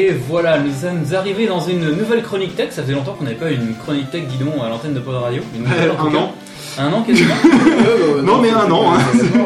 [0.00, 2.68] Et voilà, nous sommes arrivés dans une nouvelle chronique tech.
[2.70, 5.16] Ça faisait longtemps qu'on n'avait pas une chronique tech, dis donc, à l'antenne de Pod
[5.16, 5.42] Radio.
[5.56, 6.16] Une nouvelle, en tout un cas.
[6.18, 6.34] an.
[6.78, 7.34] Un an quasiment.
[8.22, 9.00] Non, mais un an, hein.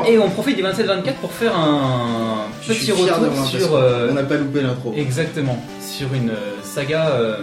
[0.07, 3.75] Et on profite du 27-24 pour faire un petit retour sur.
[3.75, 4.93] euh, On n'a pas loupé l'intro.
[4.95, 7.37] Exactement, sur une euh, saga euh,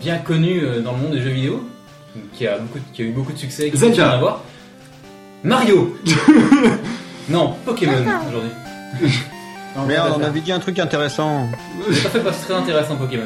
[0.00, 1.62] bien connue euh, dans le monde des jeux vidéo,
[2.32, 3.88] qui a, beaucoup, qui a eu beaucoup de succès, qui Zelda.
[3.96, 4.40] continue à en avoir.
[5.42, 5.94] Mario
[7.28, 7.92] Non, Pokémon
[8.28, 8.50] aujourd'hui.
[9.76, 11.48] Non, Merde, on avait dit un truc intéressant.
[11.90, 13.24] J'ai pas fait parce que c'est très intéressant Pokémon.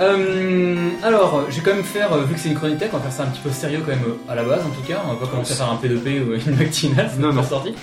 [0.00, 2.96] Euh, alors, je vais quand même faire, euh, vu que c'est une chronique tech, on
[2.96, 4.80] va faire ça un petit peu sérieux quand même euh, à la base en tout
[4.86, 5.02] cas.
[5.06, 7.42] On va pas commencer à faire un P2P ou une Mactina, c'est Non, pas non.
[7.44, 7.74] sorti.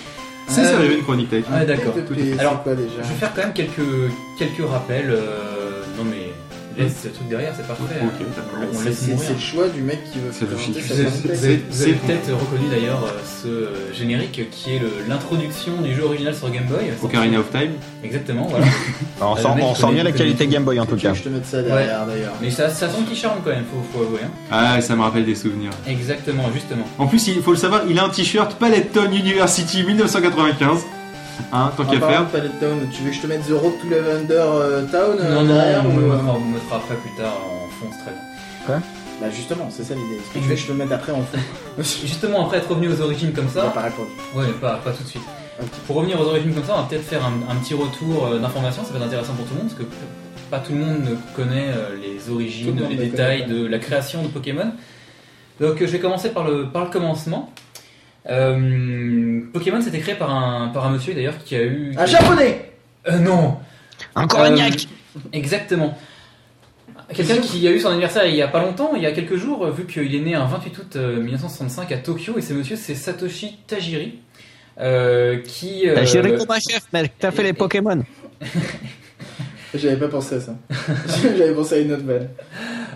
[0.48, 1.44] C'est Euh, sérieux une chronique tech.
[1.50, 1.94] Ouais, d'accord.
[1.96, 2.72] P2P, c'est Alors, Je
[3.08, 5.10] vais faire quand même quelques, quelques rappels.
[5.10, 6.29] euh, non mais
[6.84, 7.82] laisse ce truc derrière, c'est parfait.
[8.02, 8.68] Ok, d'accord.
[8.72, 9.26] on C'est- laisse C'est mourir.
[9.28, 11.92] c'est le choix du mec qui veut C'est le présenter sa vous avez- vous avez
[11.94, 16.50] peut-être reconnu d'ailleurs euh, ce euh, générique qui est le- l'introduction du jeu original sur
[16.50, 16.90] Game Boy.
[17.02, 17.72] Ocarina of Time.
[18.04, 18.66] Exactement, voilà.
[19.20, 20.46] Alors, on sent, le mec on sent connaît- bien la qualité.
[20.46, 21.14] Game Boy en tout cas.
[21.14, 22.32] Je te mette ça derrière d'ailleurs.
[22.42, 24.20] Mais ça, ça sent qui charme quand même, faut, faut avouer.
[24.24, 24.30] hein.
[24.50, 25.70] Ah, ça me rappelle des souvenirs.
[25.86, 26.84] Exactement, justement.
[26.98, 30.80] En plus, il faut le savoir, il a un t-shirt Paletton University 1995.
[31.52, 32.26] Hein, tant qu'à parlant faire.
[32.26, 35.18] de Palette Town, tu veux que je te mette The Road to Lavender euh, Town
[35.18, 37.36] euh, non, non, derrière on ou, me euh, mettra, on me mettra après plus tard
[37.44, 38.82] en fond, c'est très bien.
[39.20, 40.16] Bah justement, c'est ça l'idée.
[40.16, 41.38] Est-ce que tu veux que je te le mette après en fond?
[41.78, 44.08] Justement, après être revenu aux origines comme ça, pas répondre.
[44.34, 45.22] ouais, pas, pas tout de suite.
[45.86, 48.38] Pour revenir aux origines comme ça, on va peut-être faire un, un petit retour euh,
[48.38, 49.86] d'informations, ça va être intéressant pour tout le monde, parce que
[50.50, 51.68] pas tout le monde ne connaît
[52.02, 54.72] les origines, le les détails de la création de Pokémon.
[55.60, 57.52] Donc je vais commencer par le, par le commencement.
[58.28, 61.94] Euh, Pokémon c'était créé par un, par un monsieur d'ailleurs qui a eu...
[61.96, 62.70] Un japonais
[63.08, 63.56] Euh, non
[64.14, 64.86] Encore Euh, un gnac
[65.32, 65.96] Exactement.
[67.14, 69.36] Quelqu'un qui a eu son anniversaire il y a pas longtemps, il y a quelques
[69.36, 72.76] jours, vu qu'il est né un 28 août euh, 1965 à Tokyo, et ce monsieur
[72.76, 74.18] c'est Satoshi Tajiri,
[74.78, 75.88] euh, qui...
[75.88, 77.12] euh, géré comme un chef, mec.
[77.18, 78.04] T'as fait les Pokémon.
[79.74, 80.54] J'avais pas pensé à ça.
[81.36, 82.28] J'avais pensé à une autre vanne.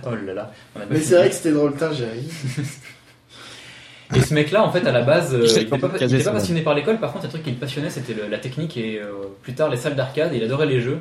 [0.06, 0.52] Oh là là.
[0.74, 2.28] on a pas Mais c'est vrai que c'était drôle, putain, j'ai ri.
[4.14, 5.88] Et ce mec-là, en fait, à la base, euh, il était pas,
[6.32, 6.98] passionné par l'école.
[6.98, 9.06] Par contre, un truc qui le passionnait, c'était le- la technique et euh,
[9.42, 10.30] plus tard les salles d'arcade.
[10.34, 10.98] Il adorait les jeux.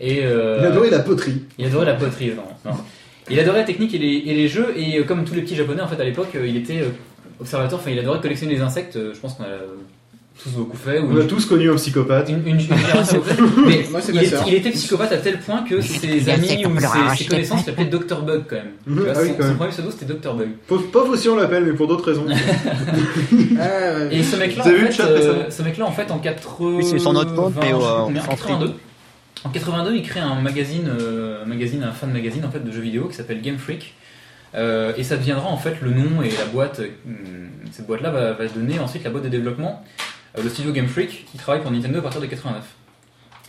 [0.00, 1.42] Et euh, Il adorait la poterie.
[1.58, 2.32] il adorait la poterie.
[2.34, 2.76] Non, non.
[3.30, 4.74] Il adorait la technique et les, et les jeux.
[4.76, 6.82] Et euh, comme tous les petits japonais, en fait, à l'époque, il était
[7.40, 7.78] observateur.
[7.78, 8.94] Enfin, il adorait collectionner les insectes.
[9.14, 9.48] Je pense qu'on a
[10.42, 10.98] tous beaucoup fait.
[10.98, 12.28] ou On a tous connu un psychopathe.
[12.28, 13.22] une, une génération
[13.66, 17.16] Mais Moi, c'est il, est- était psychopathe à tel point que ses amis ou ses,
[17.18, 18.72] ses connaissances l'appelaient Dr Bug quand même.
[18.86, 19.56] Mhm, Tu vois, ah oui, son, quand son même.
[19.56, 20.48] premier pseudo c'était Dr Bug.
[20.66, 22.26] Pauvre, pauvre aussi on l'appelle, mais pour d'autres raisons.
[23.60, 24.04] Ah.
[24.10, 27.14] Et ce mec-là, en fait, euh, ce mec-là, en fait, en 80, Oui, c'est son
[27.16, 28.12] autre compte, mais, je sais plus euh, en.
[28.12, 28.74] 82.
[29.44, 32.70] En 82, il crée un magazine, euh, un magazine, un fan magazine en fait de
[32.70, 33.94] jeux vidéo qui s'appelle Game Freak.
[34.54, 36.80] Euh, et ça deviendra en fait le nom et la boîte.
[36.80, 36.88] euh,
[37.72, 39.82] cette boîte-là va, va donner ensuite la boîte de développement,
[40.40, 42.64] le studio Game Freak, qui travaille pour Nintendo à partir de 89.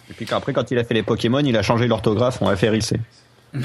[0.09, 2.93] Et puis après, quand il a fait les Pokémon, il a changé l'orthographe en FRIC.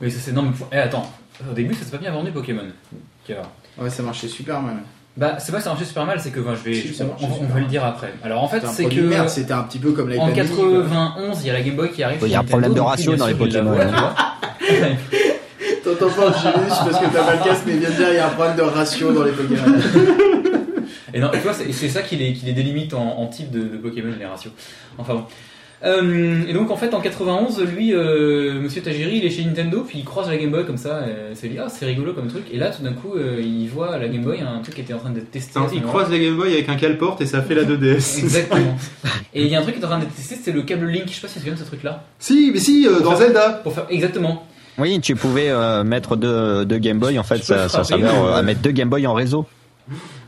[0.00, 1.08] Oui, ça c'est non mais eh, attends.
[1.48, 2.64] Au début, ça s'est pas bien vendu Pokémon.
[3.28, 3.52] Alors.
[3.78, 4.78] Ouais, ça marchait super mal.
[5.16, 7.06] Bah, c'est pas que ça marchait super mal, c'est que enfin, je vais, Si, on,
[7.06, 7.66] va le mal.
[7.68, 8.12] dire après.
[8.24, 10.82] Alors en fait, c'est que de merde, c'était un petit peu comme En mini, quoi.
[10.82, 12.18] 91, il y a la Game Boy qui arrive.
[12.22, 13.90] Il y a sur un problème de ratio dans les bien la Pokémon.
[13.92, 14.14] vois.
[15.84, 18.18] T'entends pas, Gilles, parce que t'as pas le casque, mais viens de dire, il y
[18.18, 19.78] a un problème de ratio dans les Pokémon.
[21.14, 23.50] Et non, tu vois, c'est c'est ça qui les, qui les délimite en, en type
[23.50, 24.52] de, de Pokémon, les ratios.
[24.98, 25.24] Enfin bon.
[25.84, 29.84] Euh, et donc en fait en 91, lui, euh, Monsieur Tajiri, il est chez Nintendo,
[29.86, 32.28] puis il croise la Game Boy comme ça, et c'est dit ah c'est rigolo comme
[32.28, 32.44] truc.
[32.52, 34.80] Et là tout d'un coup, euh, il voit à la Game Boy un truc qui
[34.82, 35.58] était en train d'être testé.
[35.74, 38.18] il croise la Game Boy avec un cale-porte et ça fait la 2DS.
[38.20, 38.76] Exactement.
[39.34, 40.86] et il y a un truc qui est en train d'être testé, c'est le câble
[40.86, 41.08] Link.
[41.08, 42.04] Je sais pas si tu souviens de ce truc-là.
[42.20, 43.60] si, mais si, euh, dans Zelda.
[43.64, 44.46] Pour faire exactement.
[44.78, 47.18] Oui, tu pouvais euh, mettre deux, deux Game Boy.
[47.18, 49.46] En fait, ça, ça euh, à mettre deux Game Boy en réseau.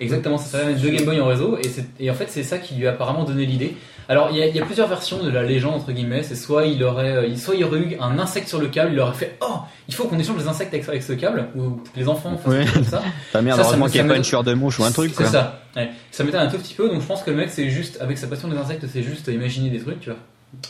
[0.00, 2.58] Exactement, ça s'appelle deux Game Boy en réseau, et, c'est- et en fait c'est ça
[2.58, 3.76] qui lui a apparemment donné l'idée.
[4.08, 6.34] Alors il y, a, il y a plusieurs versions de la légende entre guillemets, c'est
[6.34, 9.00] soit il aurait, euh, soit il y aurait eu un insecte sur le câble, il
[9.00, 11.88] aurait fait oh il faut qu'on échange les insectes avec, avec ce câble, ou que
[11.98, 13.02] les enfants fassent comme ça.
[13.32, 14.78] Ta merde, Ça, ça heureusement me- qu'il n'y ça a pas une sueur de mouche
[14.80, 15.12] ou un truc.
[15.16, 15.62] C'est ça.
[15.76, 15.90] Ouais.
[16.10, 18.18] Ça m'étonne un tout petit peu, donc je pense que le mec c'est juste avec
[18.18, 20.18] sa passion des insectes, c'est juste imaginer des trucs, tu vois.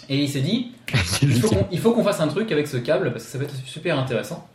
[0.08, 0.72] Et il s'est dit
[1.72, 3.98] il faut qu'on fasse un truc avec ce câble parce que ça va être super
[3.98, 4.46] intéressant.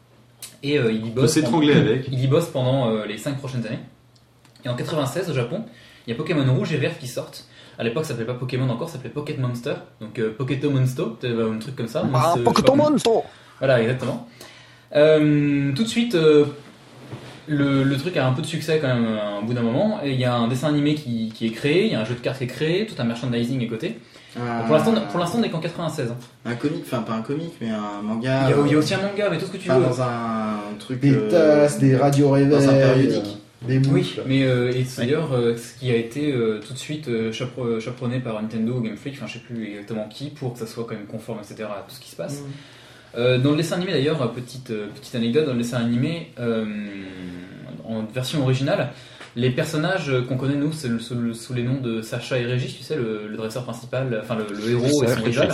[0.63, 1.33] Et euh, il y bosse.
[1.33, 2.07] s'étrangler pendant- avec.
[2.11, 3.79] Il y bosse pendant euh, les 5 prochaines années.
[4.65, 5.63] Et en 96 au Japon,
[6.07, 7.45] il y a Pokémon rouge et vert qui sortent.
[7.77, 9.73] À l'époque, ça s'appelait pas Pokémon encore, ça s'appelait Pocket Monster.
[10.01, 12.03] Donc euh, Poketo Monsto, euh, un truc comme ça.
[12.13, 13.09] Ah, comment- Monster
[13.59, 14.27] Voilà, exactement.
[14.95, 16.45] Euh, tout de suite, euh,
[17.47, 19.99] le, le truc a un peu de succès quand même euh, au bout d'un moment.
[20.03, 22.05] Et il y a un dessin animé qui, qui est créé, il y a un
[22.05, 23.99] jeu de cartes qui est créé, tout un merchandising est côté.
[24.39, 26.11] Un- Pour l'instant, pour l'instant, on n'est qu'en 96.
[26.11, 26.15] hein.
[26.45, 28.29] Un comic, enfin pas un comic, mais un Il manga.
[28.49, 29.81] y, a, il y a aussi un manga, mais tout ce que tu veux.
[29.81, 30.99] dans un truc.
[30.99, 32.49] Des euh, tasses, des radios réveils.
[32.51, 33.37] Dans un périodique.
[33.61, 37.09] Des Oui, mais euh, et d'ailleurs euh, ce qui a été euh, tout de suite
[37.09, 40.59] euh, chaperonné par Nintendo ou Game Freak, enfin je sais plus exactement qui, pour que
[40.59, 41.63] ça soit quand même conforme, etc.
[41.69, 42.41] à tout ce qui se passe.
[43.17, 46.65] Euh, dans le dessin animé d'ailleurs, petite, petite anecdote, dans le dessin animé, euh,
[47.83, 48.91] en version originale,
[49.39, 52.45] les personnages qu'on connaît nous, c'est le- sous, le- sous les noms de Sacha et
[52.45, 55.47] Régis, tu sais, le, le dresseur principal, enfin le, le héros et son rival.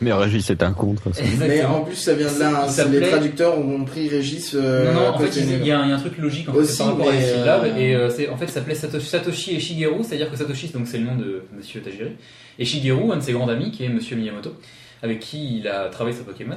[0.00, 0.94] Mais Régis, c'est un con.
[1.40, 2.64] Mais en plus, ça vient de là.
[2.64, 2.68] hein.
[2.90, 4.52] Les traducteurs ont pris Régis.
[4.54, 6.48] euh, Non, non, en fait, il y, a un il y a un truc logique
[6.48, 7.64] en fait, Aussi, par rapport à les syllabes.
[7.64, 10.68] euh, Et euh, c'est, en fait, ça s'appelait Satoshi, Satoshi et Shigeru, c'est-à-dire que Satoshi,
[10.68, 12.10] donc c'est le nom de Monsieur Tajiri,
[12.58, 14.54] et Shigeru, un de ses grands amis, qui est Monsieur Miyamoto,
[15.02, 16.56] avec qui il a travaillé sur Pokémon.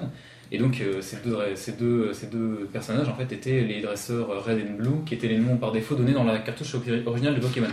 [0.51, 4.44] Et donc, euh, ces, deux, ces, deux, ces deux personnages, en fait, étaient les dresseurs
[4.45, 6.73] Red and Blue, qui étaient les noms par défaut donnés dans la cartouche
[7.05, 7.67] originale de Pokémon.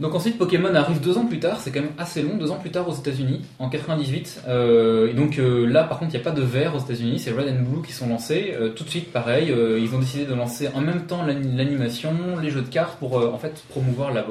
[0.00, 2.56] Donc ensuite, Pokémon arrive deux ans plus tard, c'est quand même assez long, deux ans
[2.58, 4.42] plus tard aux États-Unis, en 98.
[4.48, 7.20] Euh, et donc euh, là, par contre, il n'y a pas de vert aux États-Unis,
[7.20, 8.52] c'est Red and Blue qui sont lancés.
[8.58, 11.56] Euh, tout de suite, pareil, euh, ils ont décidé de lancer en même temps l'ani-
[11.56, 14.24] l'animation, les jeux de cartes pour euh, en fait promouvoir la,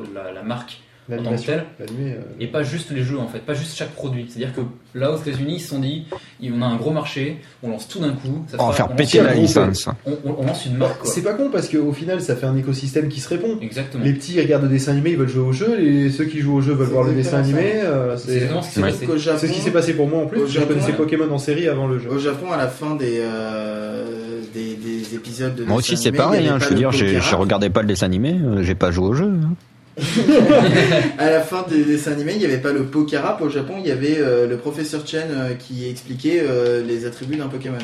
[0.44, 0.82] marque
[1.18, 1.54] L'animation.
[1.82, 4.26] euh, Et pas juste les jeux en fait, pas juste chaque produit.
[4.30, 4.62] C'est-à-dire que
[4.98, 6.06] là aux États-Unis, ils se sont dit,
[6.44, 8.44] on a un gros marché, on lance tout d'un coup.
[8.48, 9.90] Ça On va faire on péter lance- la licence.
[10.06, 11.06] On, on- on lance une marque.
[11.06, 13.58] C'est pas con parce qu'au final, ça fait un écosystème qui se répond.
[13.62, 14.04] Exactement.
[14.04, 16.40] Les petits ils regardent le dessin animé, ils veulent jouer au jeu, et ceux qui
[16.40, 17.74] jouent au jeu veulent voir le dessin animé.
[17.84, 18.92] euh, C'est exactement ce qui s'est Ouais.
[18.92, 19.06] passé.
[19.06, 20.42] Qu'au Japon, c'est ce qui s'est passé pour moi en plus.
[20.42, 20.98] Au Je Japon, connaissais ouais.
[20.98, 22.10] Pokémon en série avant le jeu.
[22.10, 26.48] Au Japon, à la fin des, euh, des, des épisodes de Moi aussi, c'est pareil.
[26.48, 29.08] Hein, je veux dire, j'ai je regardais pas le dessin animé, euh, j'ai pas joué
[29.08, 29.26] au jeu.
[29.26, 29.54] hein.
[31.18, 33.42] À la fin des dessins animés, il n'y avait pas le Pokerap.
[33.42, 37.38] Au Japon, il y avait euh, le professeur Chen euh, qui expliquait euh, les attributs
[37.38, 37.78] d'un Pokémon.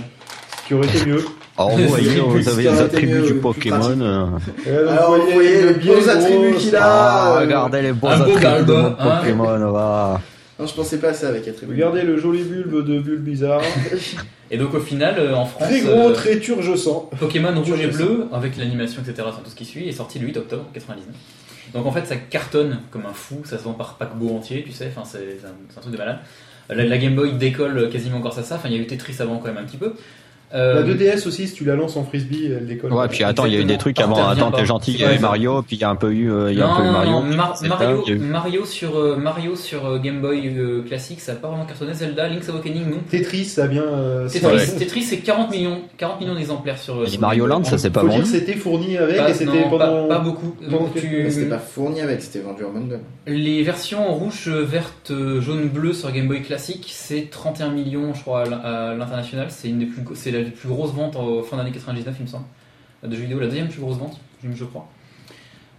[0.61, 1.23] Ce qui aurait été mieux.
[1.57, 3.99] Alors, vous voyez, vous avez les attributs du Pokémon.
[4.01, 4.89] euh.
[4.89, 6.81] Alors, vous voyez les biais bons attributs qu'il a.
[6.83, 9.19] Ah, regardez les beaux beau attributs de mon hein.
[9.21, 9.71] Pokémon.
[9.71, 10.21] va.
[10.59, 11.73] Non, je pensais pas à ça avec attributs.
[11.73, 13.61] Regardez le joli bulbe de bulle bizarre.
[14.51, 17.09] Et donc au final, euh, en France, Très gros, euh, très turgescent.
[17.19, 20.37] Pokémon rouge et bleu, avec l'animation, etc., tout ce qui suit, est sorti le 8
[20.37, 21.05] octobre 99.
[21.73, 24.71] Donc en fait, ça cartonne comme un fou, ça se vend par paquebot entier, tu
[24.71, 25.19] sais, c'est
[25.77, 26.19] un, truc de malade.
[26.69, 29.47] La, Game Boy décolle quasiment à ça, enfin, il y a eu Tetris avant quand
[29.47, 29.95] même un petit peu.
[30.53, 32.93] Euh, La 2DS aussi, si tu la lances en frisbee, elle décolle.
[32.93, 34.15] Ouais, puis attends, il y a eu des trucs avant.
[34.17, 35.19] Ah, Attends, t'es gentil, il y a eu.
[35.19, 36.83] Mario, puis il y a un peu eu, euh, il y a non, un peu
[36.83, 37.11] eu non, Mario.
[37.11, 41.33] non, puis Mar- c'est Mario, sur, euh, Mario sur euh, Game Boy euh, classique, ça
[41.33, 41.93] a pas vraiment cartonné.
[41.93, 42.97] Zelda, Link's Awakening, non.
[43.09, 43.81] Tetris, ça a bien.
[43.83, 47.03] euh, Tetris, c'est- Tetris, c'est 40 millions, 40 millions d'exemplaires sur.
[47.19, 47.45] Mario.
[47.45, 48.39] Land, ça s'est pas Faut dire que vendu.
[48.39, 50.07] c'était fourni avec Pas- et c'était pendant.
[50.07, 50.55] pas, beaucoup.
[50.95, 52.99] c'était pas fourni avec, c'était vendu en bundle.
[53.27, 55.11] Les versions rouge, verte,
[55.41, 59.47] jaune, bleu sur Game Boy classique, c'est 31 millions, je crois, à l'international.
[59.49, 62.27] C'est une des plus, c'est la plus grosse vente en fin d'année 99, il me
[62.27, 62.45] semble,
[63.03, 64.87] de jeux vidéo, la deuxième plus grosse vente, je crois.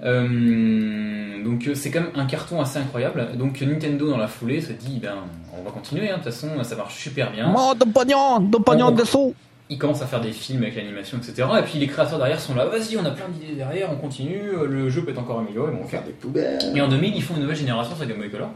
[0.02, 3.36] Euh, donc euh, c'est quand même un carton assez incroyable.
[3.36, 5.14] Donc Nintendo dans la foulée se dit, ben
[5.58, 6.08] on va continuer.
[6.08, 6.18] hein.
[6.18, 7.52] De toute façon, ça marche super bien.
[7.56, 9.34] Oh, de pognon, de pognon dessous.
[9.70, 11.46] Ils commencent à faire des films avec l'animation, etc.
[11.58, 14.40] Et puis les créateurs derrière sont là, vas-y, on a plein d'idées derrière, on continue.
[14.66, 15.72] Le jeu peut être encore amélioré.
[15.72, 16.58] Bon, On va faire des poubelles.
[16.74, 18.48] Et en 2000, ils font une nouvelle génération sur Game Boy Color.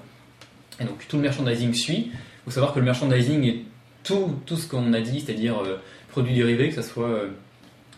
[0.80, 2.10] Et donc tout le merchandising suit.
[2.12, 3.62] Il faut savoir que le merchandising est
[4.04, 5.78] tout, tout ce qu'on a dit, c'est-à-dire euh,
[6.10, 7.28] produits dérivés, que ce soit euh,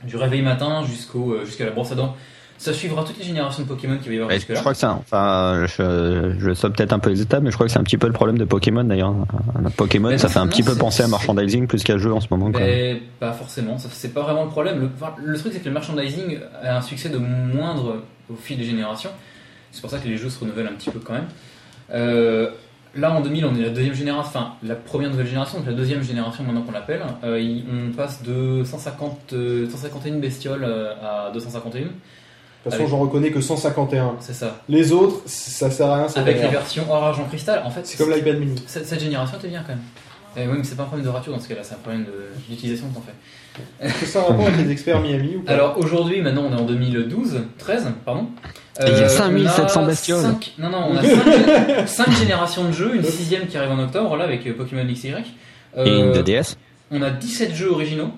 [0.04, 2.14] du réveil matin jusqu'au, euh, jusqu'à la brosse à dents.
[2.56, 4.60] Ça suivra toutes les générations de Pokémon qu'il va y avoir Ouais, Je jusque-là.
[4.60, 7.56] crois que c'est un- enfin, je, je saute peut-être un peu les étapes, mais je
[7.56, 9.12] crois que c'est un petit peu le problème de Pokémon d'ailleurs.
[9.76, 12.12] Pokémon, Mais ça non, fait un non, petit peu penser à merchandising plus qu'à jeu
[12.12, 12.50] en ce moment.
[12.50, 14.80] Mais pas forcément, c'est pas vraiment le problème.
[14.80, 18.56] Le, enfin, le truc, c'est que le merchandising a un succès de moindre au fil
[18.56, 19.10] des générations.
[19.72, 21.26] C'est pour ça que les jeux se renouvellent un petit peu quand même.
[21.92, 22.50] Euh,
[22.96, 25.72] là, en 2000, on est la deuxième génération, enfin la première nouvelle génération, donc la
[25.72, 27.02] deuxième génération maintenant qu'on l'appelle.
[27.24, 31.80] Euh, on passe de 150, euh, 151 bestioles euh, à 251.
[31.80, 34.16] De toute façon, j'en reconnais que 151.
[34.20, 34.62] C'est ça.
[34.68, 36.08] Les autres, ça sert à rien.
[36.08, 38.54] c'est Avec les versions or argent cristal, en fait, C'est comme l'iPad mini.
[38.66, 39.82] cette, cette génération était bien quand même.
[40.36, 42.06] Et oui, mais c'est pas un problème de ratio dans ce cas-là, c'est un problème
[42.48, 43.86] d'utilisation que t'en fais.
[43.86, 45.52] Est-ce que ça a rapport avec les experts Miami ou pas?
[45.52, 48.28] Alors aujourd'hui, maintenant on est en 2012, 13, pardon.
[48.80, 50.24] Il y a Euh, 5700 on a bestioles.
[50.58, 51.02] non, non, on a
[51.86, 55.14] 5, générations de jeux, une sixième qui arrive en octobre, là, avec euh, Pokémon XY.
[55.76, 56.56] Euh, Et une 2DS.
[56.90, 58.10] on a 17 jeux originaux,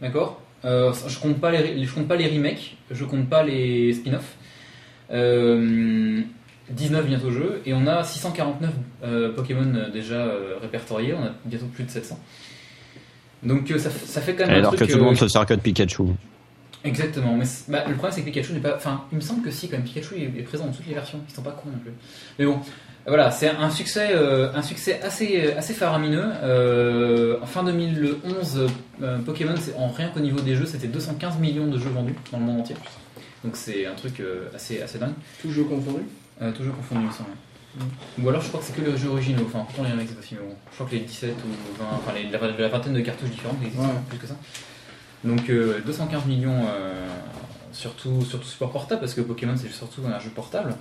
[0.00, 0.40] d'accord?
[0.64, 4.36] Euh, Je compte pas les, je compte pas les remakes, je compte pas les spin-offs.
[5.12, 6.20] Euh,
[6.70, 8.70] 19 bientôt jeux, et on a 649
[9.02, 12.18] euh, Pokémon euh, déjà euh, répertoriés, on a bientôt plus de 700.
[13.42, 15.28] Donc euh, ça, ça fait quand même un Alors que tout le monde euh, se
[15.28, 16.02] sert que de Pikachu.
[16.84, 18.74] Exactement, mais bah, le problème c'est que Pikachu n'est pas.
[18.76, 21.20] Enfin, il me semble que si, quand même, Pikachu est, présent dans toutes les versions,
[21.28, 21.92] ils sont pas cons non plus.
[22.38, 22.58] Mais bon,
[23.06, 26.24] voilà, c'est un succès, euh, un succès assez, euh, assez faramineux.
[26.42, 28.66] Euh, en fin 2011,
[29.02, 32.38] euh, Pokémon, en rien qu'au niveau des jeux, c'était 215 millions de jeux vendus dans
[32.38, 32.76] le monde entier.
[33.44, 34.22] Donc c'est un truc
[34.54, 35.12] assez, assez dingue.
[35.42, 36.00] Tout jeu confondu.
[36.42, 37.30] Euh, toujours confondu, il me semble.
[38.22, 40.16] Ou alors je crois que c'est que les jeux originaux, enfin pourtant les remakes c'est
[40.16, 40.56] possible, mais bon.
[40.70, 43.58] Je crois que les 17 ou 20, enfin les- la, la vingtaine de cartouches différentes
[43.62, 43.90] existent Ouais.
[44.08, 44.34] plus que ça.
[45.24, 47.06] Donc euh, 215 millions euh,
[47.72, 50.74] surtout, surtout support portable, parce que Pokémon c'est surtout un jeu portable.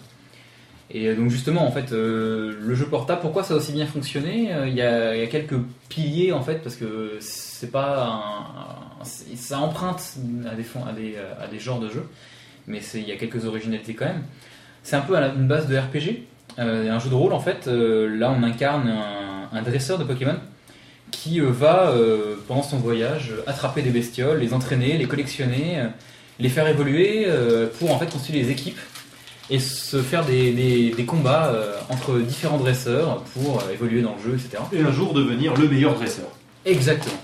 [0.91, 3.85] Et euh, donc justement, en fait, euh, le jeu portable, pourquoi ça a aussi bien
[3.85, 8.65] fonctionné Euh, Il y, a, quelques piliers, en fait, parce que c'est pas
[9.03, 10.01] ça emprunte
[10.45, 10.55] à
[11.47, 12.05] des, genres de jeux,
[12.67, 14.23] mais il y a quelques originalités quand même.
[14.83, 16.25] C'est un peu une base de RPG,
[16.57, 17.67] euh, un jeu de rôle en fait.
[17.67, 18.91] euh, là, on incarne
[19.53, 20.37] un dresseur de Pokémon
[21.11, 25.87] qui euh, va, euh, pendant son voyage, attraper des bestioles, les entraîner, les collectionner, euh,
[26.39, 27.27] les faire évoluer
[27.79, 28.79] pour en fait constituer des équipes
[29.49, 31.53] et se faire des, des- des combats
[31.89, 34.63] entre différents dresseurs pour évoluer dans le jeu, etc.
[34.71, 36.27] Et un jour devenir le meilleur dresseur.
[36.65, 37.19] Exactement.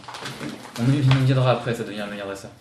[0.82, 2.52] On y viendra après, ça devient un meilleur dresseur.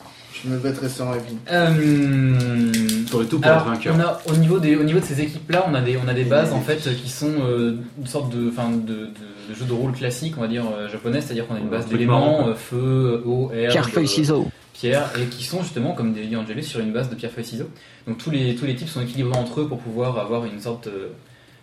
[0.42, 1.36] Je me battrai sans rugby.
[1.50, 3.94] Euh, T'aurais tout pour alors, être vainqueur.
[3.96, 6.14] on a, au, niveau des, au niveau de ces équipes-là, on a des, on a
[6.14, 9.04] des bases en fait qui sont euh, une sorte de, enfin, de, de,
[9.48, 11.86] de jeu de rôle classique, on va dire euh, japonais, c'est-à-dire qu'on a une base
[11.86, 14.48] d'éléments, euh, feu, eau, air, Pierre, feuille, ciseaux.
[14.72, 17.70] pierre, et qui sont justement, comme dit Angelus, sur une base de pierre, feuille, ciseaux.
[18.08, 20.88] Donc tous les, tous les types sont équilibrés entre eux pour pouvoir avoir une sorte
[20.88, 21.08] euh,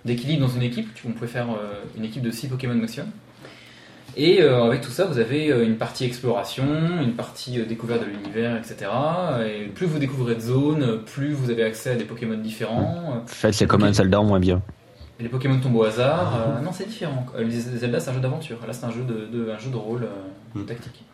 [0.06, 0.94] d'équilibre dans une équipe.
[0.96, 3.08] Tu- On pouvait faire euh, une équipe de 6 Pokémon maximum.
[4.18, 6.66] Et euh, avec tout ça, vous avez euh, une partie exploration,
[7.02, 8.92] une partie euh, découverte de l'univers, etc.
[9.46, 13.22] Et plus vous découvrez de zones, plus vous avez accès à des Pokémon différents.
[13.24, 14.62] En fait, c'est comme un Zelda en moins bien.
[15.20, 16.34] Et les Pokémon tombent au hasard.
[16.36, 17.26] Euh, non, c'est différent.
[17.38, 18.58] Euh, les Zelda, c'est un jeu d'aventure.
[18.68, 20.66] Là, c'est un jeu de, de- un jeu de rôle euh, Mm.
[20.66, 21.06] tactique.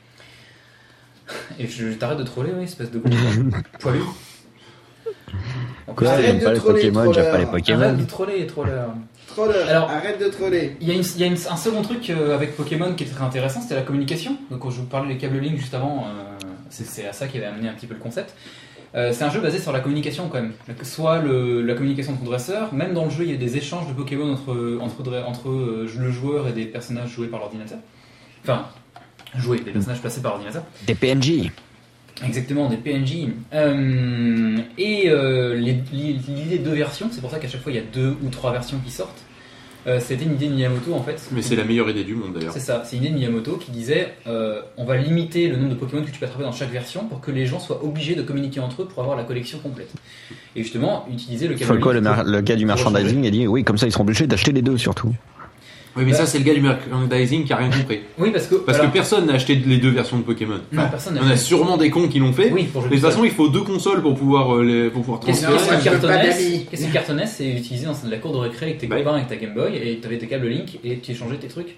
[1.60, 3.12] Et je, je t'arrête de troller, oui, espèce de gros
[3.80, 4.00] poilu.
[5.88, 7.46] En plus, Quoi, Arrête j'aime de pas les troller, Pokémon, j'aime pas les.
[7.46, 7.82] Pokémon.
[7.82, 8.72] Arrête de troller, troller.
[9.38, 10.76] Troller, Alors- arrête de troller.
[10.82, 13.04] Il y a, une- il y a une- un second truc euh, avec Pokémon qui
[13.04, 14.36] est très intéressant, c'était la communication.
[14.50, 17.38] Donc quand je vous parlais des câbles Link juste avant, euh, c'est à ça qui
[17.38, 18.34] avait amené un petit peu le concept.
[18.96, 20.54] Euh, c'est un jeu basé sur la communication quand même.
[20.82, 23.58] Soit le- la communication de ton dresseur, même dans le jeu il y a des
[23.58, 27.40] échanges de Pokémon entre, entre, dre- entre euh, le joueur et des personnages joués par
[27.40, 27.78] l'ordinateur.
[28.44, 28.66] Enfin,
[29.38, 30.64] joués, des personnages placés par l'ordinateur.
[30.88, 31.52] Des PNJ.
[32.26, 33.28] Exactement, des PNJ.
[33.54, 37.80] Euh, et euh, l'idée de deux versions, c'est pour ça qu'à chaque fois il y
[37.80, 39.22] a deux ou trois versions qui sortent.
[39.86, 41.22] Euh, C'était une idée de Miyamoto en fait.
[41.32, 42.52] Mais c'est la meilleure idée du monde d'ailleurs.
[42.54, 45.70] C'est ça, c'est une idée de Miyamoto qui disait euh, on va limiter le nombre
[45.70, 48.16] de Pokémon que tu peux attraper dans chaque version pour que les gens soient obligés
[48.16, 49.92] de communiquer entre eux pour avoir la collection complète.
[50.56, 53.86] Et justement, utiliser le Folko, le, le gars du merchandising, a dit oui, comme ça
[53.86, 55.14] ils seront obligés d'acheter les deux surtout.
[55.98, 58.00] Oui, mais ça, c'est le gars du merchandising qui a rien compris.
[58.18, 58.56] Oui, parce que.
[58.56, 60.60] Parce alors, que personne n'a acheté les deux versions de Pokémon.
[60.72, 62.52] Non, Enfin, personne n'a on a sûrement des cons qui l'ont fait.
[62.52, 64.64] Oui, pour jouer Mais de toute tout façon, il faut deux consoles pour pouvoir, euh,
[64.64, 65.46] les, pour pouvoir Qu'est-ce
[66.86, 69.00] qui cartonnait C'est utilisé dans la cour de récré avec tes Ouais.
[69.04, 71.48] copains, avec ta Game Boy, et tu avais tes câbles Link et tu échangeais tes
[71.48, 71.76] trucs.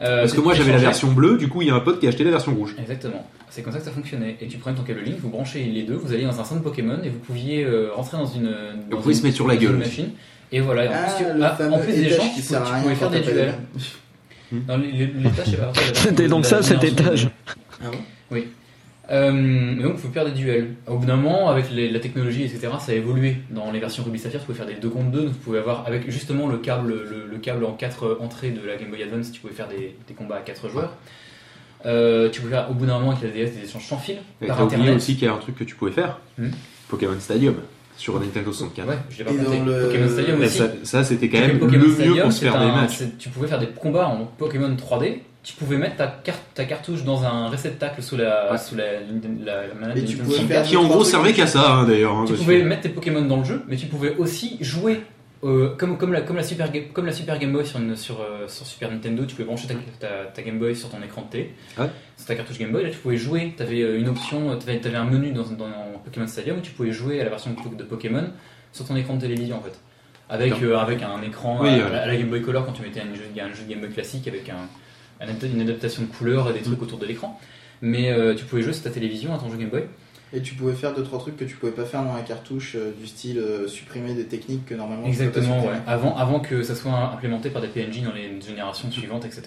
[0.00, 1.98] Euh, Parce que moi, j'avais la version bleue, du coup, il y a un pote
[1.98, 2.74] qui a acheté la version rouge.
[2.78, 3.26] Exactement.
[3.50, 4.36] C'est comme ça que ça fonctionnait.
[4.40, 6.62] Et tu prenais ton câble Link, vous branchez les deux, vous alliez dans un centre
[6.62, 8.44] Pokémon et vous pouviez euh, rentrer dans une.
[8.90, 9.76] dans vous pouvez une- se mettre sur la gueule.
[9.76, 10.10] machine.
[10.52, 10.84] Et voilà.
[10.84, 13.20] Et en Ah, plus, ah, fameux en plus des échanges, qui rien pouvais faire des
[13.20, 13.54] duels.
[14.50, 15.56] Dans l'étage,
[15.94, 17.28] C'était donc ça, cet étage.
[17.82, 17.98] Ah bon
[18.30, 18.46] Oui.
[19.10, 20.74] Euh, donc, vous pouvez faire des duels.
[20.86, 23.38] Au bout d'un moment, avec les- la technologie, etc., ça a évolué.
[23.50, 25.20] Dans les versions Ruby Sapphire, tu pouvais faire des 2 contre 2.
[25.22, 28.66] Donc, vous pouvez avoir, avec justement le câble, le, le câble en 4 entrées de
[28.66, 30.92] la Game Boy Advance, tu pouvais faire des, des combats à 4 joueurs.
[31.86, 34.16] Euh, tu pouvais faire, au bout d'un moment, avec la DS, des échanges sans fil.
[34.42, 34.96] Et par oublié internet.
[34.96, 36.18] aussi qu'il y a un truc que tu pouvais faire.
[36.36, 36.48] Hmm.
[36.88, 37.54] Pokémon Stadium.
[37.98, 38.88] Sur Nintendo 64.
[38.88, 39.58] Ouais, je l'ai pas Et compté.
[39.58, 40.58] dans le- Pokémon Stadium aussi.
[40.58, 42.98] ça, ça, c'était quand même Pokémon le mieux Stadium, pour se faire des matchs.
[43.18, 45.20] Tu pouvais faire des combats en Pokémon 3D.
[45.42, 48.58] Tu pouvais mettre ta, carte, ta cartouche dans un réceptacle sous la, Ouais.
[48.58, 48.84] sous la,
[49.44, 50.48] la, la manette Et de tu Nintendo pouvais 64.
[50.48, 52.14] faire Qui en gros servait qu'à ça, hein, d'ailleurs.
[52.14, 55.00] hein, Tu pouvais que- mettre tes Pokémon dans le jeu, mais tu pouvais aussi jouer
[55.44, 57.96] euh, comme, comme, la, comme, la Super, Ga- comme la Super Game Boy sur, une-
[57.96, 59.24] sur, euh, sur Super Nintendo.
[59.24, 61.86] Tu pouvais brancher ta, ta, ta Game Boy sur ton écran de télé, Ouais.
[62.16, 62.82] sur ta cartouche Game Boy.
[62.84, 63.54] Là, tu pouvais jouer.
[63.56, 65.70] Tu avais une option, tu avais, un menu dans, dans
[66.04, 68.30] Pokémon Stadium où tu pouvais jouer à la version de Pokémon
[68.72, 69.78] sur ton écran de télévision en fait.
[70.30, 73.22] Avec, euh, un écran Oui, à, la Game Boy Color quand tu mettais un jeu,
[73.40, 74.68] un jeu de Game Boy classique avec un,
[75.46, 77.40] une adaptation de couleurs et des trucs autour de l'écran.
[77.80, 79.84] Mais euh, tu pouvais jouer sur ta télévision à ton jeu Game Boy.
[80.34, 82.74] Et tu pouvais faire deux trois trucs que tu pouvais pas faire dans la cartouche,
[82.76, 85.78] euh, du style euh, supprimer des techniques que normalement tu peux pas Exactement, ouais.
[85.86, 89.42] Avant, avant que ça soit implémenté par des PNJ dans les générations suivantes, etc.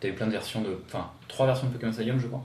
[0.00, 0.68] Tu avais plein de versions de.
[0.86, 2.42] Enfin, trois versions de Pokémon Stadium, je crois.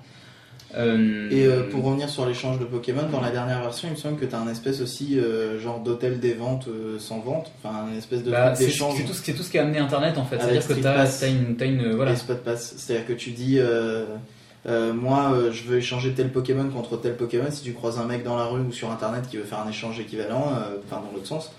[0.77, 3.95] Euh, Et euh, pour revenir sur l'échange de Pokémon, dans la dernière version, il me
[3.97, 6.67] semble que tu as un espèce aussi euh, genre d'hôtel des ventes
[6.99, 9.79] sans vente, enfin un espèce de bah, c'est tout, ce- tout ce qui a amené
[9.79, 10.35] Internet en fait.
[10.35, 11.91] Avec C'est-à-dire que tu as, une, t'as une.
[11.95, 12.15] Voilà.
[12.15, 12.75] Spot pass.
[12.77, 13.57] C'est-à-dire que tu dis,
[14.65, 17.49] euh, moi euh, je veux échanger tel Pokémon contre tel Pokémon.
[17.49, 19.69] Si tu croises un mec dans la rue ou sur internet qui veut faire un
[19.69, 21.51] échange équivalent, euh, enfin dans l'autre sens,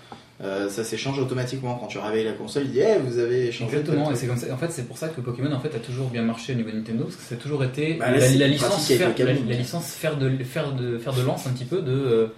[0.43, 1.75] euh, ça s'échange automatiquement.
[1.75, 3.71] Quand tu réveilles la console, il dit, eh, vous avez échangé.
[3.71, 4.53] tel Exactement, et c'est comme ça.
[4.53, 6.69] En fait, c'est pour ça que Pokémon en fait a toujours bien marché au niveau
[6.69, 9.29] de Nintendo, parce que ça a toujours été Bah, là, la, licence faire, le câble
[9.29, 9.49] la, Link.
[9.49, 12.29] la licence faire de faire de faire de lance un petit peu de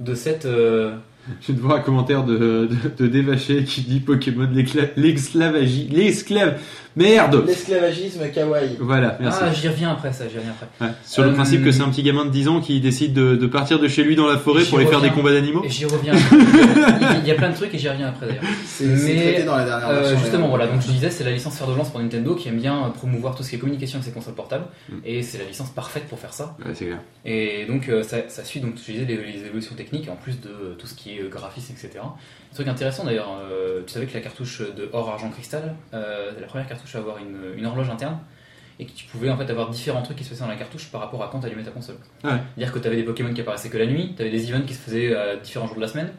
[0.00, 0.96] de cette euh,
[1.40, 4.48] Je viens de voir un commentaire de, de, de Dévaché qui dit Pokémon
[4.96, 5.88] l'esclavagie.
[5.90, 6.60] L'esclave.
[6.96, 8.76] Merde L'esclavagisme kawaii.
[8.80, 9.38] Voilà, merci.
[9.42, 10.84] Ah, j'y reviens après ça, j'y reviens après.
[10.86, 10.92] Ouais.
[11.04, 13.36] Sur le Euh, principe que c'est un petit gamin de 10 ans qui décide de,
[13.36, 15.62] de partir de chez lui dans la forêt pour aller faire des combats d'animaux.
[15.68, 16.14] J'y reviens.
[16.14, 17.18] après.
[17.22, 18.42] Il y a plein de trucs et j'y reviens après d'ailleurs.
[18.66, 21.74] C'est dans la dernière Euh, justement, voilà, donc je disais, c'est la licence fer de
[21.74, 24.34] lance pour Nintendo qui aime bien promouvoir tout ce qui est communication avec ses consoles
[24.34, 24.94] portables, Mm.
[25.04, 26.56] et c'est la licence parfaite pour faire ça.
[26.64, 26.98] Ouais, c'est clair.
[27.24, 30.40] Et donc euh, ça, ça suit donc je disais les, les évolutions techniques en plus
[30.40, 32.00] de euh, tout ce qui est graphisme etc.
[32.02, 36.30] Un truc intéressant d'ailleurs, euh, tu savais que la cartouche de or argent cristal, euh,
[36.34, 38.18] c'est la première cartouche avoir une, une horloge interne
[38.78, 40.86] et que tu pouvais en fait avoir différents trucs qui se passaient dans la cartouche
[40.92, 41.96] par rapport à quand tu allumais ta console.
[42.22, 42.38] Ah ouais.
[42.56, 44.66] C'est-à-dire que tu avais des Pokémon qui apparaissaient que la nuit, tu avais des events
[44.66, 46.10] qui se faisaient à différents jours de la semaine,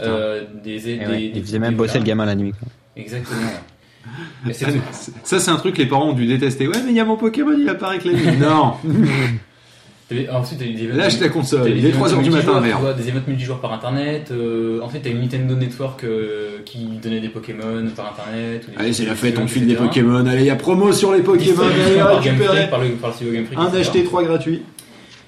[0.00, 2.52] euh, des, Et des, ouais, des- il faisait même des- bosser le gamin la nuit.
[2.52, 2.68] quoi.
[2.96, 3.40] Exactement.
[4.52, 6.66] Ça, c'est- ça, c'est un truc que les parents ont dû détester.
[6.66, 8.36] Ouais, mais il y a mon Pokémon, il apparaît que la nuit.
[8.38, 8.74] Non
[10.32, 10.96] Ensuite, t'as eu des events.
[10.96, 12.80] Lâche ta console, il est 3h du matin, merde.
[12.80, 14.30] vois, Des événements multijoueurs par internet.
[14.30, 18.64] euh, ensuite, t'as eu Nintendo Network euh, qui donnait des Pokémon par internet.
[18.66, 20.24] ou des Allez, c'est la fête, on file des Pokémon.
[20.26, 21.44] Allez, il y a promo sur les Pokémon.
[21.44, 22.56] Distribution Allez, par Game récupérez.
[22.56, 24.62] Freak, par le, par le studio Game Freak, Un d'acheter, trois gratuits.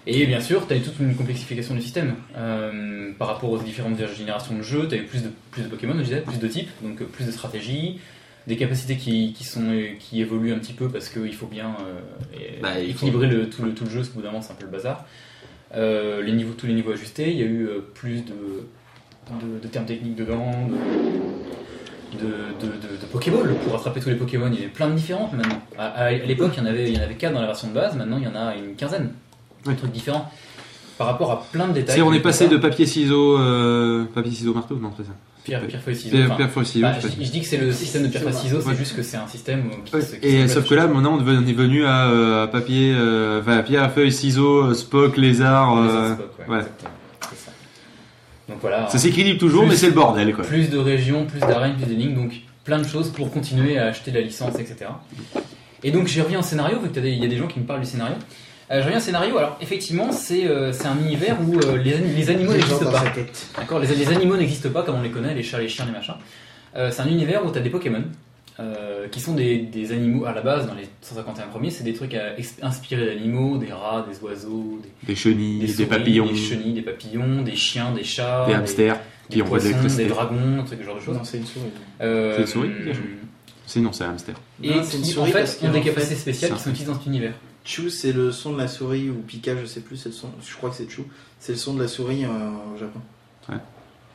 [0.06, 2.14] Et bien sûr, tu as eu toute une complexification du système.
[2.38, 5.68] Euh, par rapport aux différentes générations de jeux, tu as eu plus de, plus de
[5.68, 7.99] Pokémon, je disais, plus de types, donc euh, plus de stratégies,
[8.47, 11.76] des capacités qui, qui, sont, euh, qui évoluent un petit peu parce qu'il faut bien
[11.87, 14.42] euh, Bah, faut- équilibrer le, tout, le, tout le jeu, parce qu'au bout d'un moment,
[14.42, 15.04] c'est un peu le bazar.
[15.76, 18.32] Euh, les niveaux, tous les niveaux ajustés, il y a eu plus de,
[19.40, 20.50] de, de termes techniques dedans,
[22.12, 24.47] de, de, Pokéball pour attraper tous les Pokémon.
[24.49, 25.61] Il y en avait plein de différentes maintenant.
[25.78, 27.47] À, à- à l'époque, il y en avait, il y en avait 4 dans la
[27.47, 29.12] version de base, maintenant il y en a une quinzaine.
[29.66, 30.30] Un truc différent.
[30.99, 32.02] Par rapport à plein de détails.
[32.02, 35.12] On est passé de papier ciseaux, euh, papier ciseaux marteau, non c'est ça.
[35.44, 36.11] Pierre, pierre feuille ciseaux.
[36.11, 36.87] Pierre, enfin, pierre feuille ciseaux.
[36.87, 39.16] bah, je dis que c'est le système de pierre feuille ciseaux, c'est juste que c'est
[39.16, 40.03] un système qui Ouais.
[40.03, 40.16] se.
[40.16, 43.90] qui Et sauf que là, maintenant, on est venu à euh, papier, euh, enfin, pierre,
[43.92, 45.76] feuille, ciseaux, euh, Spock, lézard.
[45.79, 46.14] Euh,
[46.48, 46.62] ouais, ouais.
[47.22, 47.50] C'est ça.
[48.48, 48.88] Donc voilà.
[48.88, 50.44] Ça s'équilibre toujours, Plus- mais c'est le bordel, quoi.
[50.44, 52.33] Plus de régions, plus d'arènes, plus d'énigmes, donc
[52.64, 54.90] plein de choses pour continuer à acheter la licence, etc.
[55.83, 57.81] Et donc j'y reviens au scénario, vu qu'il y a des gens qui me parlent
[57.81, 58.14] du scénario.
[58.70, 61.96] Euh, je reviens au scénario, alors effectivement c'est euh, c'est un univers où euh, les,
[61.98, 63.02] les animaux n'existent pas.
[63.56, 65.92] D'accord les, les animaux n'existent pas comme on les connaît, les chats, les chiens, les
[65.92, 66.14] machins.
[66.76, 68.04] Euh, c'est un univers où tu as des Pokémon.
[68.61, 71.94] euh, qui sont des, des animaux à la base dans les 151 premiers, c'est des
[71.94, 76.37] trucs à inspirés d'animaux, des rats, des oiseaux, des, Des chenilles, des, souris, papillons, des
[76.37, 78.98] chenilles, des papillons, des chiens, des chats, des hamsters
[79.30, 80.04] des, qui envoient des l'électricité.
[80.06, 81.16] dragons, un truc, ce genre de choses.
[81.16, 81.64] Non, c'est une souris.
[82.02, 83.02] Euh, C'est une souris, chose
[83.66, 84.35] C'est non, c'est un hamster.
[84.62, 86.92] Et Non, c'est une qui, en souris fait, ont des capacités spéciales qui sont utilisées
[86.92, 87.33] dans cet univers.
[87.64, 90.31] Chou, c'est le son de la souris, ou Pika, je sais plus, c'est le son.
[90.42, 91.05] Je crois que c'est Chou.
[91.38, 92.29] C'est le son de la souris euh,
[92.75, 93.01] au Japon.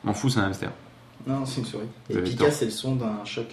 [0.04, 0.70] M'en fous, c'est un hamster.
[1.26, 1.86] Non, c'est une souris.
[2.08, 2.52] Vous Et avez Pika, tort.
[2.52, 3.46] c'est le son d'un choc,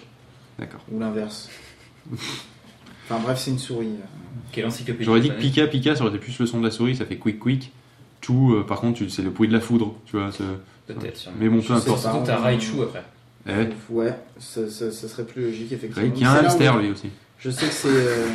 [0.58, 0.80] D'accord.
[0.92, 1.48] ou l'inverse.
[2.12, 3.86] enfin bref, c'est une souris.
[3.86, 4.04] euh.
[4.52, 5.34] Quelle encyclopédie J'aurais dit que.
[5.40, 7.72] Pika Pika, ça aurait été plus le son de la souris, ça fait quick quick.
[8.20, 10.30] Tout, euh, par contre, tu- c'est le bruit de la foudre, tu vois.
[10.32, 10.44] c'est-
[10.86, 11.16] Peut-être.
[11.16, 11.36] sûrement.
[11.40, 12.02] Mais bon, peu sais importe.
[12.02, 12.10] pas.
[12.12, 13.04] Surtout, t'as Raichu après.
[13.48, 16.02] Eh, Ouais, ça, ça- ça serait plus logique, effectivement.
[16.08, 17.08] Ray, qui a un C'est là hamster lui aussi.
[17.38, 17.88] Je sais que c'est.
[17.88, 18.26] euh,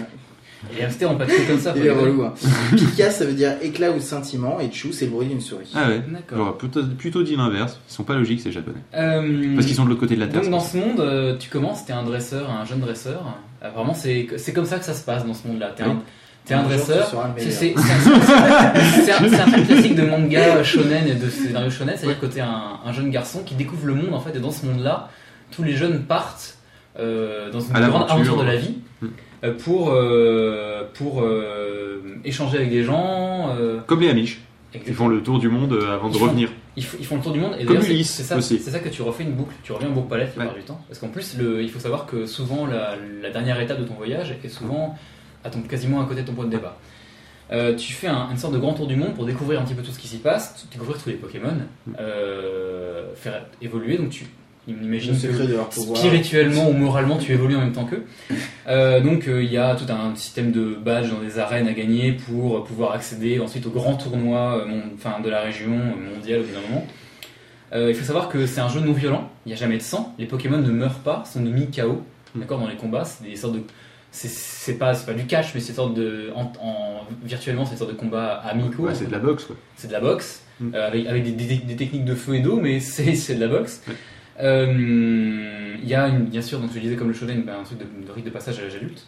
[0.75, 1.73] les hamsters ont pas de comme ça.
[1.75, 2.23] Il est relou.
[2.23, 2.33] Hein.
[2.75, 5.71] Pika, ça veut dire éclat ou scintillement, et Chou, c'est le bruit d'une souris.
[5.73, 6.01] Ah ouais.
[6.07, 6.37] D'accord.
[6.37, 7.79] J'aurais plutôt, plutôt dit l'inverse.
[7.89, 8.79] Ils sont pas logiques, ces japonais.
[8.93, 10.41] Euh, Parce qu'ils sont de l'autre côté de la Terre.
[10.41, 13.23] Donc dans ce monde, euh, tu commences, t'es un dresseur, un jeune dresseur.
[13.61, 15.71] Apparemment, c'est c'est comme ça que ça se passe dans ce monde-là.
[15.75, 16.01] T'es un,
[16.45, 17.07] t'es un dresseur.
[17.07, 17.31] C'est un,
[19.63, 23.43] classique de manga shonen et de scénario shonen, c'est-à-dire que t'es un, un jeune garçon
[23.45, 25.09] qui découvre le monde en fait, et dans ce monde-là,
[25.51, 26.57] tous les jeunes partent
[26.97, 28.75] euh, dans une À grande aventure de la vie
[29.57, 33.55] pour, euh, pour euh, échanger avec des gens.
[33.57, 34.41] euh, Comme les Amish.
[34.85, 36.49] Ils font le tour du monde euh, avant de font- revenir.
[36.77, 39.53] Ils, font le tour du monde et Comme c'est- ça, que tu refais une boucle,
[39.63, 40.59] tu reviens en boucle palette la plupart Ouais.
[40.61, 40.79] du temps.
[40.87, 43.95] Parce qu'en plus, le, il faut savoir que souvent la, la dernière étape de ton
[43.95, 44.95] voyage est souvent
[45.43, 46.77] à ton, quasiment à côté de ton point de départ.
[47.51, 49.73] Euh, tu fais un- une sorte de grand tour du monde pour découvrir un petit
[49.73, 51.57] peu tout ce qui s'y passe, découvrir tous les Pokémon,
[51.99, 53.97] euh, faire évoluer.
[53.97, 54.25] Donc tu
[54.67, 55.17] imagines Le
[55.67, 58.03] que spirituellement ou moralement tu évolues en même temps qu'eux.
[58.67, 61.73] Euh, donc euh, il y a tout un système de badges dans des arènes à
[61.73, 66.15] gagner pour pouvoir accéder ensuite au grand tournoi euh, mon- enfin, de la région euh,
[66.15, 66.87] mondiale au bout d'un moment.
[67.73, 69.81] Euh, il faut savoir que c'est un jeu non violent, il n'y a jamais de
[69.83, 72.01] sang, les Pokémon ne meurent pas, sont de mi-KO,
[72.35, 73.61] d'accord, dans les combats, c'est des sortes de...
[74.11, 76.31] C'est, pas, c'est pas du catch, mais c'est une sorte de...
[76.35, 78.83] En, en- virtuellement, c'est une sorte de combat amicaux.
[78.87, 79.55] Ouais, c'est de la boxe, quoi.
[79.75, 80.71] C'est de la boxe, Mm.
[80.75, 83.39] euh, avec, avec des, des- des techniques de feu et d'eau, mais c'est c'est de
[83.39, 83.81] la boxe.
[83.87, 83.93] Ouais.
[84.39, 87.63] Euh, Il y a une- bien sûr, donc je disais comme le shonen, ben, un
[87.63, 89.07] truc de, de rite de passage à l'âge adulte.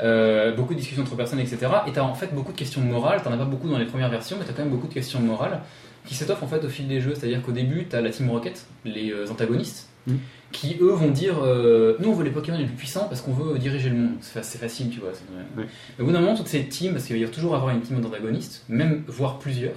[0.00, 1.58] Euh, beaucoup de discussions entre personnes, etc.
[1.86, 3.84] Et tu as en fait beaucoup de questions morales, t'en as pas beaucoup dans les
[3.84, 5.60] premières versions, mais tu as quand même beaucoup de questions morales
[6.06, 7.14] qui s'étoffent en fait au fil des jeux.
[7.14, 10.14] C'est-à-dire qu'au début, tu as la Team Rocket, les euh, antagonistes, Mm.
[10.52, 13.34] qui eux vont dire euh, Nous on veut les Pokémon les plus puissants parce qu'on
[13.34, 14.14] veut diriger le monde.
[14.22, 15.10] C'est fa- c'est facile, tu vois.
[15.10, 15.64] Ouais.
[15.98, 17.82] Mais au bout d'un moment, toutes ces teams, parce qu'il va y toujours avoir une
[17.82, 19.74] team d'antagonistes, même voire plusieurs,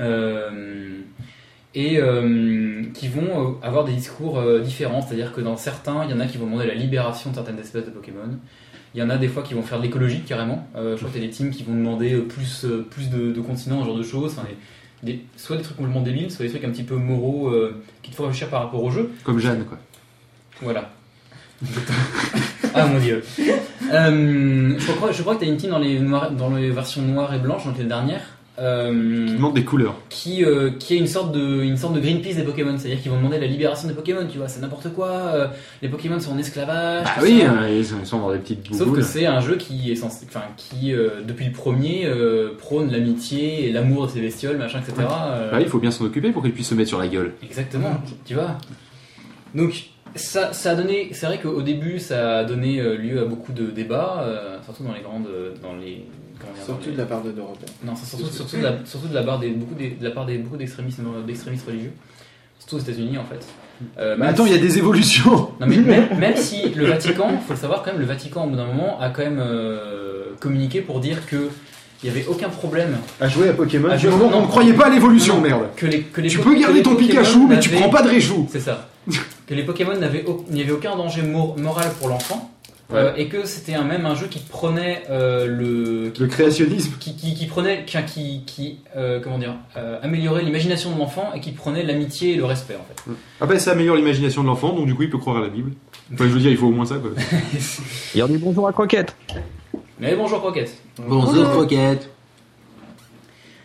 [0.00, 1.00] euh,
[1.74, 5.00] et euh, qui vont euh, avoir des discours euh, différents.
[5.02, 7.58] C'est-à-dire que dans certains, il y en a qui vont demander la libération de certaines
[7.58, 8.18] espèces de Pokémon.
[8.94, 10.68] Il y en a des fois qui vont faire de l'écologie carrément.
[10.76, 13.40] Euh, je crois qu'il y a des teams qui vont demander plus, plus de, de
[13.40, 14.32] continents, ce genre de choses.
[14.36, 14.46] Enfin,
[15.02, 17.50] des- des- soit des trucs complètement débiles, soit des trucs un petit peu moraux
[18.02, 19.10] qui te font réfléchir par rapport au jeu.
[19.24, 19.78] Comme Jeanne, quoi.
[20.60, 20.90] Voilà.
[22.74, 23.22] ah mon dieu.
[23.90, 27.02] Je crois, je crois que tu as une team dans les, noirs- dans les versions
[27.02, 28.22] noires et blanches, donc les dernières,
[28.62, 29.96] euh, Qui demande des couleurs.
[30.08, 32.78] qui, euh, qui est une sorte, de, une sorte de Greenpeace des Pokémon.
[32.78, 35.08] C'est-à-dire qu'ils vont demander la libération des Pokémon, tu vois, c'est n'importe quoi.
[35.10, 35.48] euh,
[35.82, 37.04] les Pokémon sont en esclavage.
[37.06, 37.50] Ah oui, ça.
[37.50, 40.44] hein, ils sont- dans des petites Sauf que c'est un jeu qui est censé, enfin,
[40.56, 42.08] qui euh, depuis le premier
[42.58, 44.94] prône l'amitié et l'amour de ses bestioles, machin, etc.
[45.10, 47.08] Euh, Ah oui, il faut bien s'en occuper pour qu'ils puissent se mettre sur la
[47.08, 47.32] gueule.
[47.42, 48.56] Exactement, tu vois.
[49.54, 53.52] Donc ça, ça a donné, c'est vrai qu'au début ça a donné lieu à beaucoup
[53.52, 55.26] de débats, euh, surtout dans les grandes,
[55.62, 56.04] dans les,
[56.64, 57.66] Surtout les- de la part de d'Européens.
[57.84, 60.10] non, c'est surtout, surtout de la, surtout de la part des beaucoup des, de la
[60.10, 61.92] part des beaucoup d'extrémistes, d'extrémistes religieux,
[62.58, 63.44] surtout aux États-Unis en fait.
[63.98, 67.28] Euh, Mais attends, il y a des évolutions non, mais même, même si le Vatican,
[67.46, 70.34] faut le savoir quand même, le Vatican au bout d'un moment a quand même euh,
[70.40, 71.48] communiqué pour dire que
[72.04, 73.88] il n'y avait aucun problème À jouer à Pokémon.
[73.88, 74.36] À Du jouer- moment non.
[74.38, 75.66] qu'on ne croyait pas à l'évolution, merde.
[75.76, 77.70] que les que les Tu po- peux que garder les ton Pokémon Pikachu, mais tu
[77.70, 78.48] prends pas de Réjou.
[78.50, 78.88] C'est ça.
[79.46, 82.51] que les Pokémon n'avaient il n'y avait aucun danger mor- moral pour l'enfant.
[82.92, 82.98] Ouais.
[82.98, 86.92] euh, et que c'était un, même un jeu qui prenait euh, le qui, Le créationnisme.
[87.00, 91.52] qui, qui, qui prenait qui, euh, comment dire euh, améliorait l'imagination de l'enfant et qui
[91.52, 93.12] prenait l'amitié et le respect en fait.
[93.40, 95.48] Ah bah ça améliore l'imagination de l'enfant, donc du coup il peut croire à la
[95.48, 95.72] Bible.
[96.12, 97.10] Enfin, je veux dire, il faut au moins ça, quoi.
[98.14, 99.16] Il dit bonjour à Croquette.
[99.98, 100.76] Mais bonjour Croquette.
[100.98, 102.10] Bonjour, Croquette.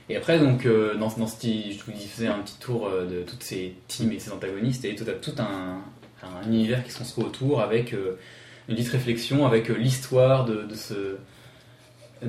[0.10, 3.06] Et après donc euh, dans, dans ce petit- je vous disais un petit tour euh,
[3.06, 5.80] de toutes ces teams et ces antagonistes et tout, tout un,
[6.24, 8.18] un univers qui se construit autour avec euh,
[8.70, 11.16] une petite réflexion avec euh, l'histoire de, de ce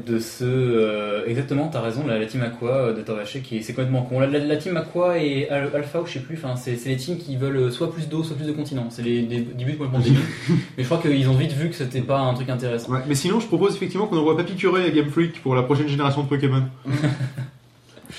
[0.06, 3.62] de ce euh, exactement t'as raison la, la team Aqua euh, de Tavaché qui est
[3.62, 6.36] c'est complètement con la, la- la team Aqua et Al- Alpha ou je sais plus
[6.36, 8.88] enfin c'est c'est les teams qui veulent euh, soit plus d'eau soit plus de continents
[8.90, 10.20] c'est les des, des buts complètement débiles
[10.76, 13.14] mais je crois qu'ils ont vite vu que c'était pas un truc intéressant Ouais, mais
[13.14, 16.22] sinon, je propose effectivement qu'on envoie Papy Curé à Game Freak pour la prochaine génération
[16.22, 16.64] de Pokémon.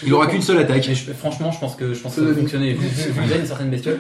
[0.06, 0.84] Il aura qu'une seule attaque.
[0.84, 3.46] Je- franchement, je pense que je pense que ça va fonctionner vu vu- vu une
[3.46, 4.00] certaine bestiole.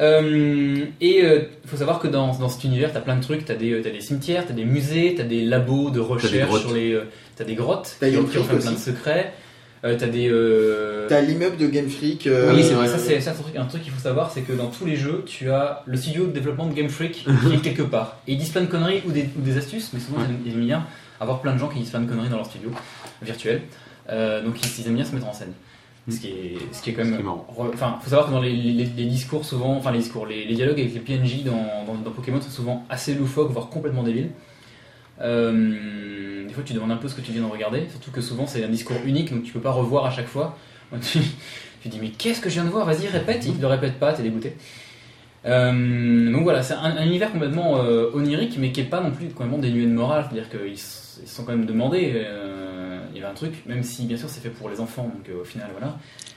[0.00, 3.44] Euh, et il faut savoir que dans, dans cet univers, t'as plein de trucs.
[3.44, 6.72] T'as des, euh, t'as des cimetières, t'as des musées, t'as des labos de recherche sur
[6.74, 6.92] les.
[6.92, 7.04] euh,
[7.36, 9.32] T'as des grottes T'as qui, Game qui Freak referment plein de secrets.
[9.84, 10.28] Euh, t'as des.
[10.30, 12.26] euh, T'as l'immeuble de Game Freak.
[12.26, 12.88] euh, oui, c'est vrai.
[12.88, 14.84] Ça, c'est ça, c'est un truc, un truc qu'il faut savoir, c'est que dans tous
[14.86, 18.16] les jeux, tu as le studio de développement de Game Freak qui est quelque part.
[18.26, 20.64] Et ils disent plein de conneries ou des, ou des astuces, mais souvent ils aiment
[20.64, 20.86] bien
[21.20, 22.70] avoir plein de gens qui disent plein de conneries dans leur studio
[23.22, 23.62] virtuel.
[24.08, 25.52] Euh, donc ils, ils aiment bien se mettre en scène.
[26.08, 27.20] Ce qui est, ce qui est quand même.
[27.74, 30.54] Enfin, faut savoir que dans les, les- les discours, souvent, enfin les discours, les, les
[30.54, 34.30] dialogues avec les PNJ dans, dans, dans Pokémon sont souvent assez loufoques, voire complètement débiles.
[35.20, 38.20] Euh, des fois, tu demandes un peu ce que tu viens de regarder, surtout que
[38.20, 40.56] souvent c'est un discours unique, donc tu peux pas revoir à chaque fois.
[41.02, 41.18] Tu,
[41.82, 42.86] tu dis mais qu'est-ce que je viens de voir?
[42.86, 43.44] Vas-y, répète.
[43.46, 44.56] Il le répète pas, t'es dégoûté.
[45.46, 49.12] Euh, donc voilà, c'est un, un univers complètement euh, onirique, mais qui est pas non
[49.12, 50.26] plus complètement dénué de morale.
[50.30, 52.12] C'est-à-dire qu'ils se sont quand même demandés.
[53.16, 55.04] Euh, il y avait un truc, même si bien sûr c'est fait pour les enfants,
[55.04, 55.96] donc euh, au final voilà.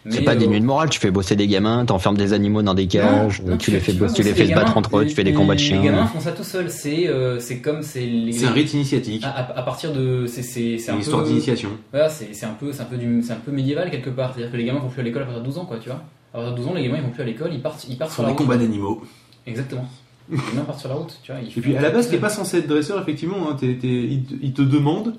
[0.10, 2.62] C'est pas euh, des nuits de morale, tu fais bosser des gamins, t'enfermes des animaux
[2.62, 5.06] dans des cages, non, tu les fais bosser, tu les fais se battre entre eux,
[5.06, 5.82] tu fais des combats de chiens.
[5.82, 6.70] Les gamins font ça tout seuls.
[6.70, 9.24] C'est euh, c'est comme c'est les- C'est un rite initiatique.
[9.26, 11.70] à, à- à partir de c'est c'est c'est C'est un une histoire d'initiation.
[11.92, 14.34] voilà, c'est c'est un peu c'est un peu du c'est un peu médiéval quelque part.
[14.34, 15.89] C'est-à-dire que les gamins vont plus à l'école à partir de 12 ans quoi, tu
[15.89, 16.02] vois.
[16.34, 17.98] À partir de 12 ans, les gamins ils vont plus à l'école, ils partent ils
[17.98, 19.02] partent sont la des combats d'animaux.
[19.46, 19.88] Exactement.
[20.32, 21.42] Les gamins partent sur la route, tu vois.
[21.42, 23.50] ils Et font- puis à la base, t'es pas censé être dresseur, effectivement.
[23.50, 23.58] Hein.
[23.60, 25.15] T'es- t'es- il, te, il te demande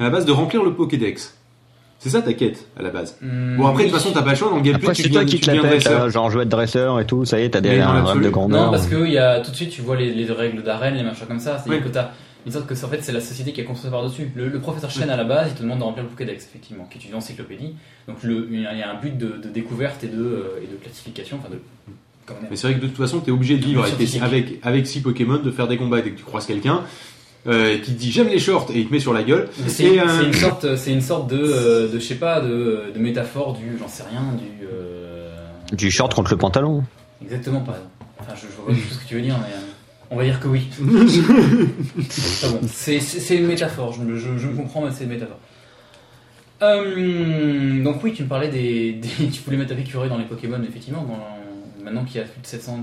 [0.00, 1.36] à la base de remplir le Pokédex.
[2.00, 3.18] C'est ça ta quête à la base.
[3.20, 5.02] Hmm, Bon après de toute façon t'as pas le choix dans le gameplay Après, tu
[5.02, 7.44] c'est toi qui tu te la hein, genre jouer de dresseur et tout, ça y
[7.44, 8.64] est, t'as des Mais dans un rêve l'absolu, de non, grandeur.
[8.64, 10.94] Non, parce que il y a tout de suite, tu vois les, les règles d'arène,
[10.94, 11.58] les machins comme ça.
[11.58, 11.88] C'est-à-dire Oui.
[11.90, 12.08] que t'as
[12.46, 14.30] une sorte que en fait c'est la société qui a construit par-dessus.
[14.34, 16.88] Le, le professeur Chen à la base, il te demande de remplir le Pokédex, effectivement,
[16.90, 17.74] qui est une encyclopédie.
[18.08, 20.82] Donc le- il y a un but de, de découverte et de, euh, et de
[20.82, 21.58] classification, enfin de.
[22.48, 25.00] Mais c'est vrai que de toute façon t'es obligé de vivre avec, avec, avec six
[25.00, 26.82] Pokémon, de faire des combats dès que tu croises quelqu'un
[27.46, 29.48] euh, qui te dit j'aime les shorts et il te met sur la gueule.
[29.66, 32.98] C'est euh, une sorte, c'est une sorte de, euh, de je sais pas, de, de
[32.98, 34.66] métaphore du, j'en sais rien, du.
[34.70, 35.30] euh,
[35.72, 36.84] Du short contre le pantalon.
[37.22, 37.78] Exactement, pas.
[38.20, 39.60] Enfin, je, je vois tout ce que tu veux dire, mais euh,
[40.10, 40.68] on va dire que oui.
[42.44, 42.98] Ah bon, c'est
[43.36, 45.38] une métaphore, je, me- je, comprends, mais c'est une métaphore.
[46.62, 50.24] Euh, donc oui, tu me parlais des, des- tu voulais mettre ta Curé dans les
[50.24, 51.02] Pokémon, effectivement.
[51.02, 52.80] Dans, maintenant qu'il y a plus de 700,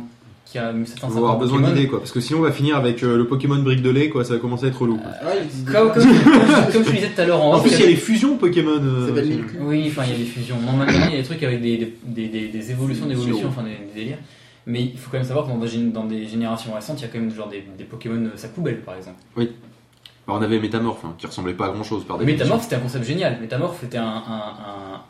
[0.55, 3.17] On 750 va avoir besoin d'idées quoi, parce que sinon on va finir avec euh,
[3.17, 4.97] le Pokémon brique de lait quoi, ça va commencer à être relou.
[4.97, 5.11] quoi.
[5.43, 7.79] Existe Comme, comme, comme- comme je disais tout à l'heure en En off, plus il
[7.81, 8.79] y a les fusions Pokémon.
[8.81, 9.39] euh, Ça s'appelle.
[9.59, 10.55] Oui, enfin il y a des fusions.
[10.65, 13.47] Non, maintenant il y a des trucs avec des, des, des, des- des évolutions d'évolution,
[13.49, 14.17] enfin des, des délires.
[14.65, 17.03] Mais il faut quand même savoir que dans des, gén- dans des générations récentes, il
[17.03, 19.17] y a quand même genre des, des Pokémon Sakoubel par exemple.
[19.37, 22.43] Bah, on avait Métamorphe hein, qui ressemblait pas à grand chose par définition.
[22.45, 23.37] Métamorph c'était un concept génial.
[23.39, 25.01] Métamorph c'était un, un, un,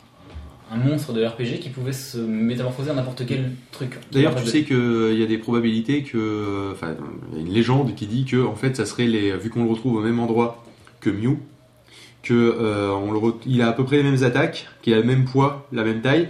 [0.72, 3.98] un monstre de RPG qui pouvait se métamorphoser en n'importe quel truc.
[4.12, 6.72] D'ailleurs, tu sais qu'il y a des probabilités que.
[6.72, 6.94] Enfin,
[7.32, 9.32] il y a une légende qui dit que, en fait, ça serait les.
[9.36, 10.64] Vu qu'on le retrouve au même endroit
[11.00, 11.36] que Mew,
[12.22, 14.96] que euh, on le re- il a à peu près les mêmes attaques, qu'il a
[14.96, 16.28] le même poids, la même taille,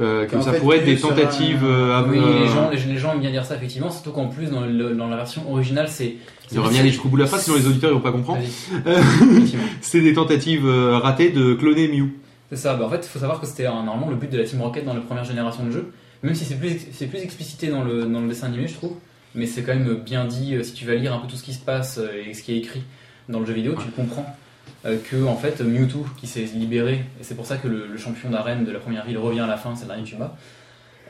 [0.00, 1.62] euh, que Qu'en ça fait, pourrait être des tentatives.
[1.64, 4.12] un- euh, à- Oui, les gens, les, les gens aiment bien dire ça effectivement, surtout
[4.12, 6.14] qu'en plus dans, le- dans la version originale c'est.
[6.50, 8.40] Je reviens jusqu'au bout de la phrase, sinon les auditeurs ils vont pas comprendre.
[9.80, 12.08] C'est des tentatives ratées de cloner Mew.
[12.52, 14.36] C'est ça, bah, en fait il faut savoir que c'était euh, normalement le but de
[14.36, 15.90] la Team Rocket dans la première génération de jeux,
[16.22, 18.96] même si c'est plus, c'est plus explicité dans le, dans le dessin animé je trouve,
[19.34, 21.44] mais c'est quand même bien dit, euh, si tu vas lire un peu tout ce
[21.44, 22.82] qui se passe euh, et ce qui est écrit
[23.30, 24.26] dans le jeu vidéo, tu comprends
[24.84, 28.28] que en fait Mewtwo qui s'est libéré, et c'est pour ça que le, le champion
[28.28, 30.36] d'arène de la première ville revient à la fin, c'est le dernier que tu bats,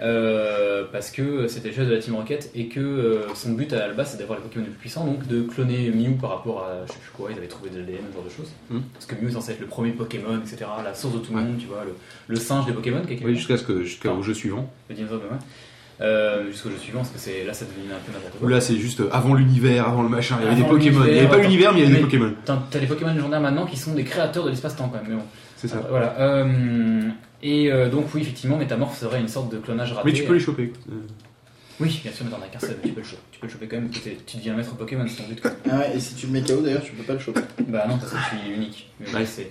[0.00, 3.72] euh, parce que c'était le chef de la Team Rocket et que euh, son but
[3.72, 6.30] à la base c'est d'avoir les Pokémon les plus puissants, donc de cloner Mew par
[6.30, 8.50] rapport à je sais plus quoi, ils avaient trouvé de l'ADN, ce genre de choses.
[8.70, 8.80] Hmm.
[8.94, 11.38] Parce que Mew est censé être le premier Pokémon, etc., la source de tout le
[11.38, 11.44] Ouais.
[11.44, 11.94] monde, tu vois, le,
[12.28, 14.68] le singe des Pokémon, Oui, jusqu'à ce que jusqu'au jeu suivant.
[14.88, 15.38] le dinosaure, ouais.
[16.00, 18.50] Euh, jusqu'au jeu suivant, parce que c'est là ça devient un peu n'importe quoi.
[18.50, 21.04] là c'est juste avant l'univers, avant le machin, il y avait des Pokémon.
[21.06, 22.32] Il n'y avait pas l'univers, mais il y avait des Pokémon.
[22.44, 25.14] T'as t'as les Pokémon légendaires maintenant qui sont des créateurs de l'espace-temps quand même, mais
[25.16, 25.22] bon.
[25.58, 25.80] C'est ça.
[25.88, 26.16] Voilà.
[27.42, 30.08] Et euh, donc oui, effectivement, Métamorph serait une sorte de clonage raté.
[30.10, 30.72] Mais tu peux les choper.
[30.90, 30.94] Euh,
[31.80, 33.22] Oui, bien sûr, mais t'en as qu'un seul, tu peux le choper.
[33.32, 35.28] Tu peux le choper quand même, parce que t'es- tu deviens maître Pokémon, c'est ton
[35.28, 35.40] but.
[35.40, 35.50] Quoi.
[35.70, 37.40] Ah ouais, et si tu le mets KO d'ailleurs, tu peux pas le choper.
[37.68, 38.90] bah non, parce que tu es unique.
[39.00, 39.26] Mais Ouais.
[39.26, 39.50] c'est...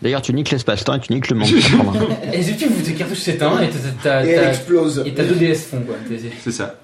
[0.00, 1.48] D'ailleurs, tu niques l'espace-temps et tu niques le monde.
[1.48, 1.68] ça.
[2.32, 5.02] Et si tu vous tes cartouches s'éteint et t'as- t'as, Et elle t'as- explose.
[5.04, 5.96] et t'as deux DS fond quoi.
[6.08, 6.76] T'es- C'est ça.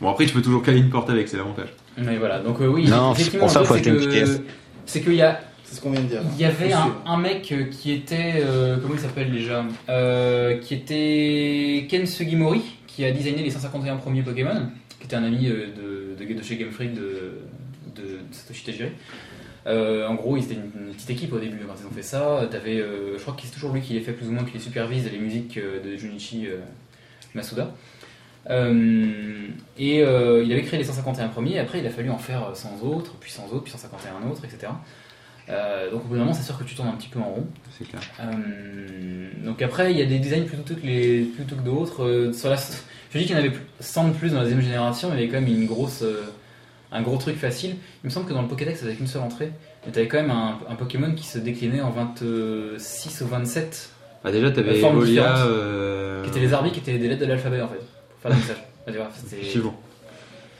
[0.00, 1.68] bon après tu peux toujours caler une porte avec, c'est l'avantage.
[1.96, 4.40] Mais voilà, donc euh, oui, Non, effectivement, pour ça, faut acheter c'est une que- pièce.
[4.86, 5.40] C'est qu'il y a,
[5.72, 6.20] C'est ce qu'on vient de dire.
[6.34, 6.70] il y avait
[7.06, 12.76] un, mec euh, qui était, euh, comment il s'appelle déjà euh, Qui était Ken Sugimori,
[12.86, 14.66] qui a designé les 151 premiers Pokémon,
[15.00, 15.68] qui était un ami de,
[16.18, 17.38] de, de chez Game Freak de,
[17.96, 18.90] de Satoshi Tajiri.
[19.66, 22.02] Euh, en gros, ils étaient une, une petite équipe au début quand ils ont fait
[22.02, 22.46] ça.
[22.50, 24.52] T'avais, euh, je crois que c'est toujours lui qui les fait plus ou moins, qui
[24.52, 26.48] les supervise les musiques de Junichi
[27.34, 27.72] Masuda.
[28.50, 32.18] Euh, et euh, il avait créé les 151 premiers, et après il a fallu en
[32.18, 34.72] faire 100 autres, puis 100 autres, puis 151 autres, etc.
[35.48, 37.24] Euh, donc au bout d'un moment, c'est sûr que tu tournes un petit peu en
[37.24, 37.46] rond.
[37.76, 38.00] C'est clair.
[38.20, 42.04] Euh, donc après, il y a des designs plutôt que, les, plutôt que d'autres.
[42.04, 44.44] Euh, sur la- je dis qu'il y en avait plus- 100 de plus dans la
[44.44, 46.04] deuxième génération, mais il y avait quand même une grosse,
[46.92, 47.76] un gros truc facile.
[48.02, 49.50] Il me semble que dans le Pokédex, ça avait qu'une seule entrée.
[49.84, 53.90] Mais t'avais quand même un, un Pokémon qui se déclinait en 26 ou 27,
[54.22, 55.34] Bah déjà t'avais Evolia.
[56.22, 58.36] qui étaient les arbitres, qui étaient des lettres de l'alphabet en fait, pour faire le
[58.36, 58.56] message.
[58.86, 59.58] Ah, tu vois, c'était-.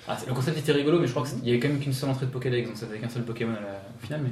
[0.08, 2.10] Ah, le concept était rigolo, mais je crois qu'il y avait quand même qu'une seule
[2.10, 4.20] entrée de Pokédex, donc ça faisait qu'un seul Pokémon à la, au final.
[4.24, 4.30] Mais,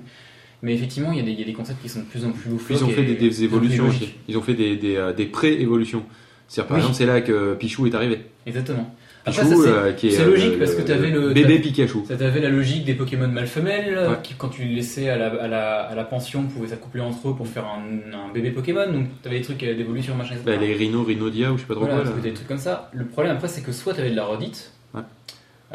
[0.62, 2.25] mais effectivement, il y, a des, il y a des concepts qui sont de plus
[2.25, 2.77] en plus loufoques.
[2.79, 4.14] Ils ont fait des, évolutions aussi.
[4.29, 6.05] Ils ont fait des, des, euh, des pré-évolutions.
[6.49, 6.81] C'est-à-dire par Oui.
[6.83, 8.20] exemple c'est là que Pichou est arrivé.
[8.46, 8.94] Exactement.
[9.25, 11.59] Après, Pichou ça, c'est- euh, qui est c'est euh, logique parce que t'avais le- bébé
[11.59, 11.99] Pikachu.
[12.09, 14.16] Ça t'avait la logique des Pokémon mâles-femelles, Ouais.
[14.23, 17.29] qui quand tu les laissais à la, à la, à la pension pouvaient s'accoupler entre
[17.29, 17.83] eux pour faire un,
[18.16, 20.44] un bébé Pokémon, donc t'avais des trucs euh, d'évolution, machin, etc.
[20.46, 22.11] Bah, les Rhino, Rhinodia ou je sais pas trop voilà, quoi.
[22.16, 22.20] là.
[22.23, 22.90] des trucs comme ça.
[22.94, 25.03] Le problème après, c'est que soit t'avais de la redite, Ouais.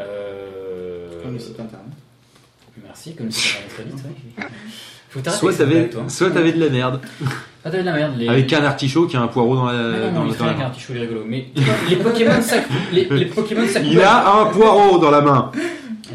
[0.00, 1.86] euh, Comme le site internet.
[2.84, 3.94] Merci, comme si ça très vite.
[3.94, 4.44] ouais.
[5.10, 7.00] Faut t'arrêter Soit avec t'avais soit t'avais de la merde.
[7.24, 8.12] Ah, t'avais de la merde.
[8.18, 8.28] Les...
[8.28, 9.72] Avec un artichaut qui a un poireau dans la.
[9.72, 10.64] Mais non, dans il fait rien, main.
[10.66, 11.22] artichaut, il est rigolo.
[11.26, 11.46] Mais
[11.88, 15.50] les Pokémon sac, les, les Pokémon sac Il a un poireau dans la main.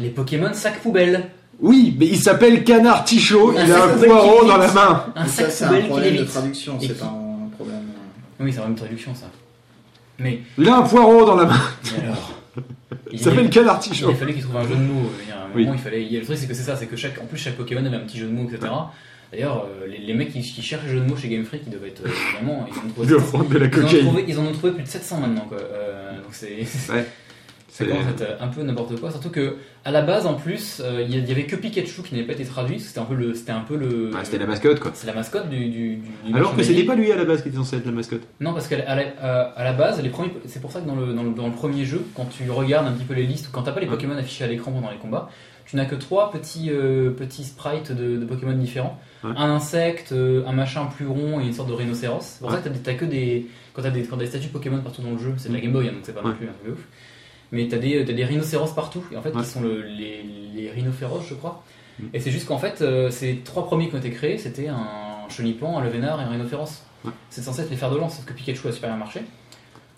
[0.00, 1.30] Les Pokémon sac poubelle.
[1.60, 5.04] Oui, mais il s'appelle Canard Tichot, Ah, il a un poireau dans la main.
[5.14, 7.76] Un Mais sac ça, c'est un poubelle qui problème de traduction, c'est qui- un problème.
[7.78, 9.26] euh, Oui, c'est vraiment une traduction ça.
[10.18, 11.60] Mais, Il a un poireau dans la main.
[11.96, 12.32] mais alors.
[13.10, 15.10] Il s'appelle Canard Il fallu qu'il trouve un jeu de mots.
[15.22, 15.62] Il y a un Oui.
[15.64, 16.02] moment, il fallait.
[16.02, 17.54] il y a- Le truc, c'est que c'est ça, c'est que chaque, en plus chaque
[17.56, 18.72] Pokémon avait un petit jeu de mots, etc.
[19.32, 21.62] D'ailleurs, euh, les, les mecs qui, qui cherchent les jeux de mots chez Game Freak,
[21.66, 22.66] ils doivent être euh, vraiment.
[22.70, 25.46] Ils en ont trouvé, ils ont trouvé, ils en ont trouvé plus de 700 maintenant,
[25.48, 25.58] quoi.
[25.58, 26.58] Euh, donc c'est.
[26.92, 27.06] Ouais.
[27.74, 29.56] C'est- à être euh, un peu n'importe quoi, surtout que
[29.86, 32.34] à la base en plus, euh, il y, y avait que Pikachu qui n'avait pas
[32.34, 32.78] été traduit.
[32.78, 34.10] C'était un peu le, c'était un peu le.
[34.14, 34.90] Ah, C'était la mascotte quoi.
[34.94, 35.68] C'est la mascotte du.
[35.70, 35.98] du,
[36.34, 38.22] Alors que c'était pas lui à la base qui était censé être la mascotte.
[38.40, 40.94] Non, parce qu'à la, à la- la base, les premiers, c'est pour ça que dans
[40.96, 43.48] le, dans, le, dans le premier jeu, quand tu regardes un petit peu les listes,
[43.48, 43.86] ou quand t'as pas les.
[43.86, 45.30] Pokémon affichés à l'écran pendant les combats,
[45.64, 49.00] tu n'as que trois petits, euh, petits sprites de, de Pokémon différents.
[49.24, 49.30] Ouais.
[49.34, 52.20] Un insecte, euh, un machin plus rond et une sorte de rhinocéros.
[52.22, 53.46] C'est pour ça que t'as, que des.
[53.72, 55.60] Quand t'as des, quand t'as des statues Pokémon partout dans le jeu, c'est de la
[55.60, 56.86] Game Boy, hein, donc c'est pas non plus un truc de ouf.
[57.52, 59.42] Mais t'as des, t'as des rhinocéros partout, et en fait, Ouais.
[59.42, 61.62] qui sont le- les, les rhinophéros, je crois.
[62.00, 62.04] Mm.
[62.14, 65.28] Et c'est juste qu'en fait, euh, ces trois premiers qui ont été créés, c'était un
[65.28, 66.82] chenipan, un levénard et un rhinophéros.
[67.04, 67.12] Ouais.
[67.30, 69.20] C'est censé être les fers de lance, sauf que Pikachu a super bien marché.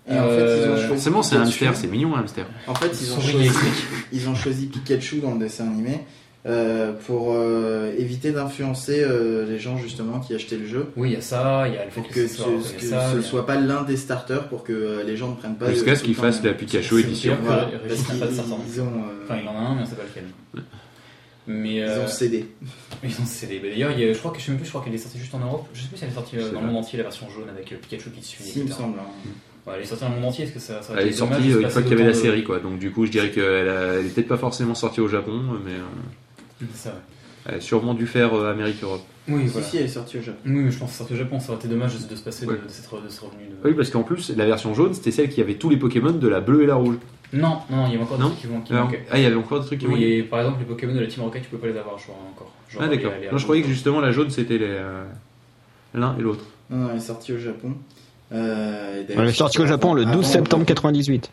[0.07, 0.87] Et en fait, ils ont Euh, choisi.
[0.89, 2.45] Forcément, c'est un hamster, c'est mignon un hamster.
[2.67, 3.51] En fait, ils ont, choisi,
[4.13, 6.01] ils ont choisi Pikachu dans le dessin animé
[6.47, 10.87] euh, pour euh, éviter d'influencer euh, les gens justement qui achetaient le jeu.
[10.97, 12.43] Oui, il y a ça, il y a le fait Pour que, que ce ce,
[12.43, 15.37] soit, que ça, ce a- pas l'un des starters pour que euh, les gens ne
[15.37, 15.71] prennent pas.
[15.71, 17.37] Jusqu'à ce tout qu'il le fasse temps, la Pikachu édition.
[17.43, 17.71] Voilà.
[17.89, 18.43] Parce pas de qu'ils
[18.75, 18.85] ils ont.
[18.85, 20.25] euh, Enfin, il en a un, mais on sait pas lequel.
[21.47, 22.47] Mais Ils ont cédé.
[23.05, 23.61] ils ont cédé.
[23.63, 25.39] D'ailleurs, je crois que je sais même plus, je crois qu'elle est sortie juste en
[25.41, 25.67] Europe.
[25.75, 27.73] Je sais plus si elle est sortie dans le monde entier la version jaune avec
[27.73, 28.43] euh, Pikachu qui suit.
[28.45, 28.99] Si, il me semble.
[28.99, 29.31] hein.
[29.67, 30.45] Ouais, elle est sortie dans le monde entier.
[30.45, 32.61] Est-ce que ça, Elle est sortie une fois qu'il y avait la série, quoi.
[32.61, 33.67] Donc du coup, je dirais qu'elle
[34.07, 35.79] est peut-être pas forcément sortie au Japon, mais euh,
[36.75, 36.95] ça, ouais.
[37.47, 39.03] elle a sûrement dû faire euh, Amérique-Europe.
[39.29, 39.67] Oui, Si, voilà.
[39.67, 40.39] si, elle est sortie au Japon.
[40.47, 41.41] Oui, mais je pense que ça sortait au Japon.
[41.41, 42.57] Ça aurait été dommage de, de se passer de- Ouais.
[42.59, 43.45] de, cette, re- de ce revenu.
[43.45, 43.69] De...
[43.69, 46.29] Oui, parce qu'en plus, la version jaune, c'était celle qui avait tous les Pokémon de
[46.29, 46.97] la bleue et la rouge.
[47.33, 49.05] Non, non, non, il y avait encore des Non trucs qui, vont, qui Alors, manquaient.
[49.11, 50.95] ah, il y avait encore des trucs qui Oui, manquaient et par exemple, les Pokémon
[50.95, 52.53] de la Team Rocket, tu peux pas les avoir, je crois, encore.
[52.69, 53.13] Genre, Ah, d'accord.
[53.19, 55.05] les- les Non, je croyais que justement la jaune, c'était les, euh,
[55.95, 56.45] l'un et l'autre.
[56.71, 57.73] Non, non, elle est sortie au Japon.
[58.33, 61.31] Euh, et d'ailleurs, Elle est sortie au Japon le avant- 12 septembre 98.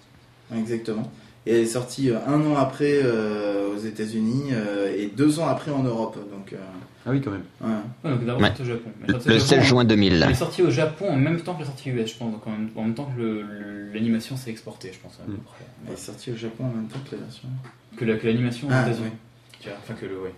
[0.55, 1.11] Exactement.
[1.47, 5.47] Et elle est sortie euh, un an après euh, aux États-Unis euh, et deux ans
[5.47, 6.15] après en Europe.
[6.31, 6.57] Donc, euh,
[7.05, 7.43] Ah oui, quand même.
[7.61, 7.69] ouais.
[8.03, 8.51] Ouais, donc Ouais.
[8.61, 8.89] au Japon.
[9.01, 10.21] Mais au Le Japon, 16 juin 2000.
[10.23, 12.31] Elle est sortie au Japon en même temps que la sortie US, je pense.
[12.31, 15.17] Donc en même, en même temps que le- le- l'animation s'est exportée, je pense.
[15.19, 15.37] à peu Mm.
[15.37, 15.65] près.
[15.87, 17.49] Elle est sortie au Japon en même temps que la version.
[17.97, 19.07] Que la- que l'animation aux Ah, États-Unis.
[19.11, 19.17] oui.
[19.61, 20.33] Tu Enfin, que, le, ouais.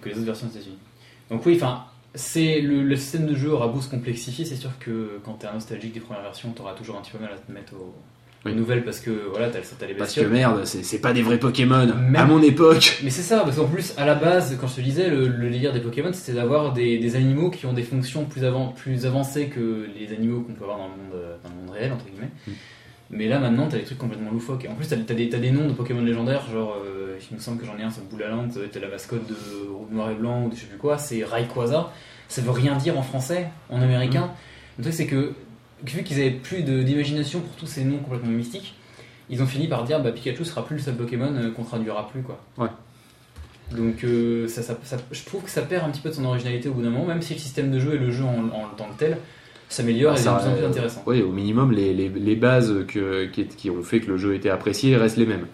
[0.00, 0.78] que les autres versions aux États-Unis.
[1.30, 4.70] Donc oui, enfin, c'est le, le système de jeu aura beau se complexifier, c'est sûr
[4.78, 7.36] que quand t'es un nostalgique des premières versions, t'auras toujours un petit peu mal à
[7.38, 7.94] te mettre aux
[8.44, 8.54] Oui.
[8.54, 10.32] nouvelles parce que voilà, t'as t'as les Parce que bestioles.
[10.32, 11.86] merde, c'est c'est pas des vrais Pokémon.
[11.86, 12.98] Même- À mon époque.
[13.04, 15.50] Mais c'est ça, parce qu'en plus, à la base, quand je te disais, le, le
[15.50, 19.06] délire des Pokémon, c'était d'avoir des, des animaux qui ont des fonctions plus, avant, plus
[19.06, 21.92] avancées que les animaux qu'on peut avoir dans le monde, euh, dans le monde réel,
[21.92, 22.30] entre guillemets.
[22.48, 22.52] Mm.
[23.14, 24.64] Mais là, maintenant, t'as des trucs complètement loufoques.
[24.64, 27.36] Et en plus, t'as t'as des, t'as des noms de Pokémon légendaires, genre, euh, il
[27.36, 29.34] me semble que j'en ai un ça doit être la mascotte de
[29.70, 31.92] Rouge Noir et Blanc, ou de je sais plus quoi, c'est Rayquaza.
[32.28, 34.30] Ça veut rien dire en français, en américain.
[34.78, 35.34] Le truc, c'est que,
[35.84, 38.74] vu qu'ils avaient plus d'imagination pour tous ces noms complètement mystiques,
[39.30, 42.08] ils ont fini par dire bah Pikachu sera plus le seul Pokémon euh, qu'on traduira
[42.08, 42.38] plus quoi.
[42.58, 42.68] Ouais.
[43.76, 46.24] Donc euh, ça, ça- ça- je trouve que ça perd un petit peu de son
[46.24, 48.48] originalité au bout d'un moment, même si le système de jeu et le jeu en,
[48.48, 49.16] en tant que tel
[49.68, 51.02] s'améliore et Ça, devient de plus intéressant.
[51.06, 54.34] Oui, au minimum, les, les, les bases que, qui, qui ont fait que le jeu
[54.34, 55.46] était apprécié restent les mêmes.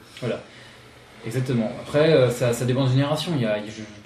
[1.27, 1.71] Exactement.
[1.83, 3.33] Après, euh, ça, ça dépend de génération.
[3.37, 3.59] Il y a,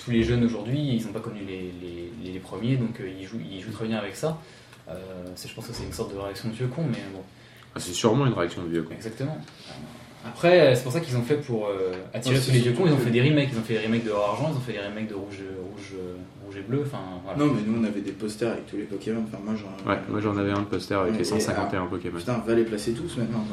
[0.04, 3.70] tous les jeunes aujourd'hui, ils n'ont pas connu les, premiers, donc ils, jouent, ils jouent
[3.70, 4.38] très bien avec ça.
[4.92, 7.20] Euh, je pense que c'est une sorte de réaction de vieux con, mais bon.
[7.74, 8.82] Ah, C'est sûrement une réaction de vieux.
[8.82, 8.94] quoi.
[8.94, 9.38] Exactement.
[10.24, 12.84] Après, c'est pour ça qu'ils ont fait pour euh, attirer Ouais, tous les vieux cons,
[12.86, 13.48] ils ont fait des remakes.
[13.52, 15.40] Ils ont fait des remakes de Or Argent, ils ont fait des remakes de Rouge,
[15.72, 15.94] rouge,
[16.46, 16.84] rouge et Bleu.
[16.86, 17.38] Enfin, voilà.
[17.40, 19.24] Non, mais nous on avait des posters avec tous les Pokémon.
[19.26, 19.90] Enfin, moi j'en.
[19.90, 22.18] Ouais, moi j'en avais un de poster avec Ouais, les et 151 Pokémon.
[22.18, 23.44] Putain, va les placer tous maintenant.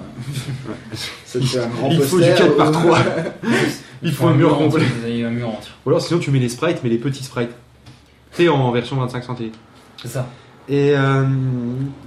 [1.26, 2.10] Ça te fait un grand Il poster.
[2.12, 3.00] faut du 4 par euh, 3.
[4.04, 4.84] Il faut un mur complet.
[5.08, 5.72] Il un mur entier.
[5.86, 7.50] Ou alors sinon tu mets les sprites, mais les petits sprites.
[8.36, 9.58] Tu sais, en version 25 centilitres.
[10.00, 10.28] C'est ça.
[10.70, 11.26] Et euh,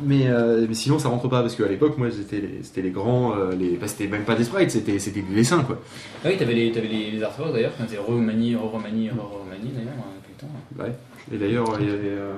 [0.04, 2.90] mais, euh, mais sinon ça rentre pas parce qu'à l'époque moi c'était les, c'était les
[2.90, 5.80] grands euh, les bah, c'était même pas des sprites c'était c'était des dessins quoi
[6.24, 9.94] Ah oui, t'avais les, t'avais les, les artworks d'ailleurs, quand c'était Romani, Romani, Romani d'ailleurs,
[9.98, 10.84] hein, depuis le temps.
[10.84, 10.92] ouais
[11.34, 12.34] et d'ailleurs il y avait euh,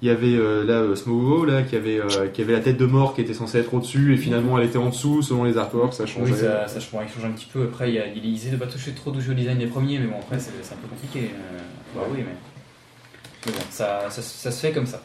[0.00, 2.00] il y avait là Smogo là qui avait
[2.32, 4.66] qui avait la tête de mort qui était censée être au dessus et finalement elle
[4.66, 7.64] était en dessous selon les artworks ça changeait Oui, ça, ça change, un petit peu.
[7.64, 10.06] Après, il, y a, essaie de pas toucher trop du jeu design des premiers, mais
[10.06, 11.30] bon, après, c'est un peu compliqué.
[11.94, 12.34] Bah oui, mais.
[13.46, 15.02] Mais bon, ça, ça, ça se fait comme ça.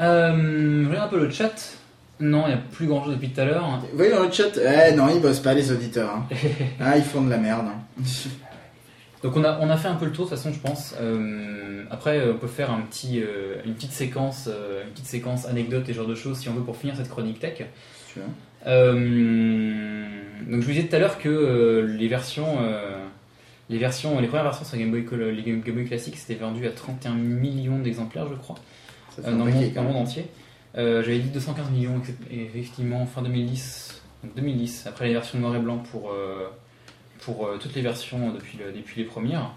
[0.00, 1.76] Euh, je regarde un peu le chat.
[2.20, 3.80] Non, il n'y a plus grand chose depuis tout à l'heure.
[3.90, 6.10] Vous voyez dans le chat Eh non, ils bossent pas les auditeurs.
[6.14, 6.26] hein.
[6.80, 7.66] Ah, ils font de la merde.
[7.68, 8.02] hein.
[9.22, 10.94] Donc on a, on a fait un peu le tour de toute façon je pense.
[11.00, 15.44] Euh, après on peut faire un petit, euh, une petite séquence, euh, une petite séquence
[15.46, 17.58] anecdote et ce genre de choses si on veut pour finir cette chronique tech.
[17.58, 18.24] Si tu veux.
[18.66, 20.04] Euh,
[20.50, 22.96] donc je vous disais tout à l'heure que euh, les versions, euh,
[23.68, 26.66] les versions, les premières versions sur Game Boy, les Game Game Boy classiques c'était vendu
[26.66, 28.56] à 31 millions d'exemplaires je crois,
[29.22, 30.26] Ça fait euh, un dans monde, dans le entier.
[30.78, 35.54] Euh, J'avais dit 215 millions et effectivement fin 2010, donc 2010 après les versions noir
[35.56, 36.48] et blanc pour euh,
[37.24, 39.50] pour euh, toutes les versions depuis, le- depuis les premières.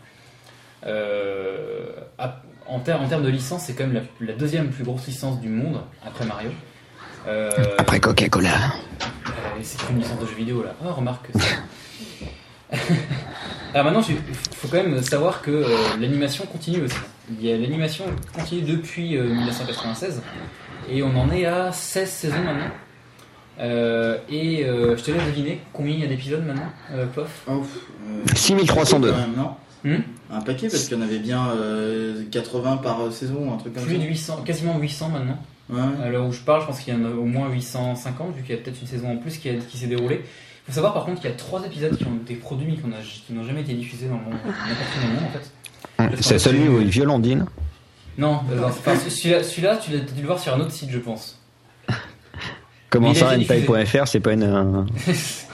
[0.86, 4.84] Euh, à- en, ter- en termes de licence, c'est quand même la, la deuxième plus
[4.84, 6.50] grosse licence du monde après Mario.
[7.28, 8.50] Euh, Après Coca-Cola.
[8.50, 9.30] euh,
[9.62, 10.74] c'est une licence de jeux vidéo là.
[10.84, 11.48] Ah, remarque que ça.
[13.74, 14.18] Alors maintenant, il
[14.56, 15.68] faut quand même savoir que euh,
[16.00, 16.96] l'animation continue aussi.
[17.30, 20.22] Il y a L'animation continue depuis euh, 1996
[20.90, 22.72] et on en est à 16 saisons maintenant.
[23.60, 27.44] Euh, et euh, je te laisse deviner combien il y a d'épisodes maintenant, euh, Pof
[27.48, 27.78] Oh, pff,
[28.10, 29.12] euh, 6302.
[29.12, 29.52] quand même, non
[29.86, 30.02] Hmm
[30.32, 33.74] Un paquet parce qu'il y en avait bien euh, 80 par euh, saison, un truc
[33.76, 34.02] comme Plus ça.
[34.02, 35.38] de 800, quasiment 800 maintenant.
[35.70, 35.82] Ouais.
[36.04, 38.42] À l'heure où je parle, je pense qu'il y en a au moins 850, vu
[38.44, 40.22] qu'il y a peut-être une saison en plus qui, a- qui s'est déroulée.
[40.24, 42.76] Il faut savoir par contre qu'il y a trois épisodes qui ont été produits mais
[42.76, 45.52] qui n'ont- jamais été diffusés dans le monde, n'importe le monde en fait.
[46.20, 47.46] C'est celui où il viole Ondine.
[48.18, 48.70] Non, euh,
[49.10, 51.40] celui-là, celui-là, tu l'as dû le voir sur un autre site, je pense.
[52.90, 54.44] Comment ça, hentai.fr, c'est pas une.
[54.44, 54.84] euh,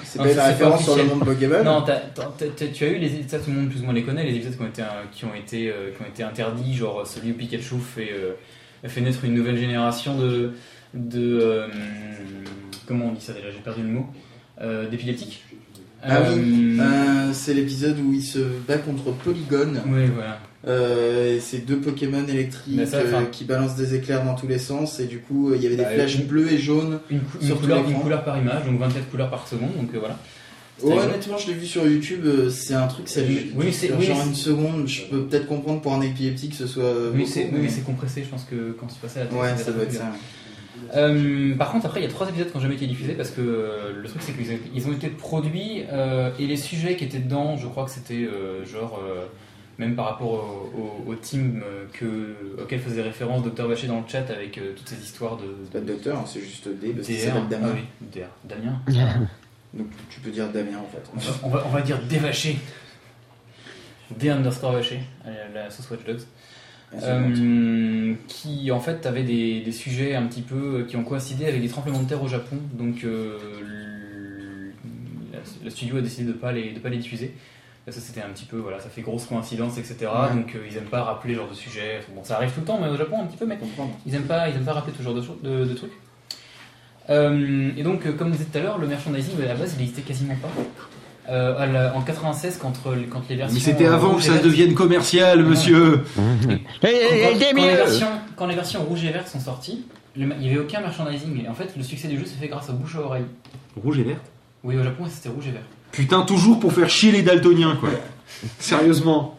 [0.04, 2.98] C'est pas une ça, c'est pas référence sur le monde Pokémon Non, tu as eu
[2.98, 4.82] les ça tout le monde plus ou moins les connaît, les épisodes qui ont été,
[4.82, 8.12] euh, qui ont été, qui ont été interdits, genre celui où Pikachu fait,
[8.86, 10.54] fait naître une nouvelle génération de.
[10.94, 11.66] de
[12.88, 14.08] comment on dit ça déjà J'ai perdu le mot.
[14.92, 15.44] D'épileptiques
[16.04, 19.74] Ah oui, Euh, euh, c'est l'épisode où il se bat contre Polygon.
[19.88, 20.40] Oui, voilà.
[20.68, 24.60] Euh, et c'est deux Pokémon électriques ça, euh, qui balancent des éclairs dans tous les
[24.60, 25.00] sens.
[25.00, 27.00] Et du coup, il y avait des Bah, flashs une- bleus et jaunes.
[27.10, 27.92] Une, cou- Sur couleur, l'écran.
[27.92, 30.18] une couleur par image, donc 24 couleurs par seconde, donc voilà.
[30.82, 32.26] Ouais, honnêtement, je l'ai vu sur YouTube.
[32.50, 34.88] C'est un truc, ça Oui, oui, c'est- oui, genre une seconde.
[34.88, 36.94] Je peux peut-être comprendre pour un épileptique que ce soit.
[37.14, 39.72] Oui, c'est mais- compressé, je pense que quand tu passais à la télé, Ouais, ça
[39.74, 40.12] doit être ça.
[40.96, 43.32] Euh, par contre, après, il y a trois épisodes qui n'ont jamais été diffusés parce
[43.32, 46.96] que euh, le truc, c'est qu'ils ont, ils ont été produits euh, et les sujets
[46.96, 49.26] qui étaient dedans, je crois que c'était euh, genre, euh,
[49.78, 51.64] même par rapport au, au- au team
[51.94, 53.68] que, auquel faisait référence Dr.
[53.68, 55.44] Bachet dans le chat avec euh, toutes ces histoires de.
[55.66, 57.22] C'est pas de docteur, hein, c'est juste D parce qu'il DR.
[57.24, 57.68] s'appelle Damien.
[57.72, 58.28] Ah oui, DR.
[58.44, 58.82] Damien.
[59.74, 61.04] Donc tu peux dire Damien en fait.
[61.16, 62.58] On va, on va, on va dire dévaché.
[64.18, 66.22] D underscore vaché, la, la sauce Watch Dogs.
[67.04, 71.46] Euh, qui en fait avait des, des sujets un petit peu euh, qui ont coïncidé
[71.46, 72.58] avec des tremblements de terre au Japon.
[72.74, 73.38] Donc euh,
[75.64, 77.34] le, studio a décidé de pas les de pas les diffuser.
[77.86, 79.96] Que c'était un petit peu voilà, ça fait grosse coïncidence, etc.
[80.02, 80.36] Ouais.
[80.36, 82.02] Donc euh, ils aiment pas rappeler ce genre de sujet.
[82.16, 83.58] Bon, ça arrive tout le temps, mais au Japon un petit peu, mais
[84.06, 85.94] ils aiment pas ils aiment pas rappeler ce genre de, choses- de, de trucs.
[87.10, 90.04] Et donc, comme vous disait tout à l'heure, le merchandising à la base il n'existait
[90.04, 90.50] quasiment pas.
[91.30, 93.54] Euh, à la- en 96, quand, quand les versions.
[93.54, 96.04] Mais c'était avant que rouge et ça vertes- devienne commercial, monsieur.
[96.82, 99.86] Hey, quand, les versions, quand les versions rouge et verte sont sorties,
[100.18, 101.46] le il n'y avait aucun merchandising.
[101.46, 103.26] Et en fait, le succès du jeu s'est fait grâce au bouche à oreille.
[103.82, 104.18] Rouge et vert.
[104.64, 105.62] Oui, au Japon, c'était rouge et vert.
[105.92, 107.90] Putain, toujours pour faire chier les daltoniens, quoi.
[108.60, 109.38] Sérieusement.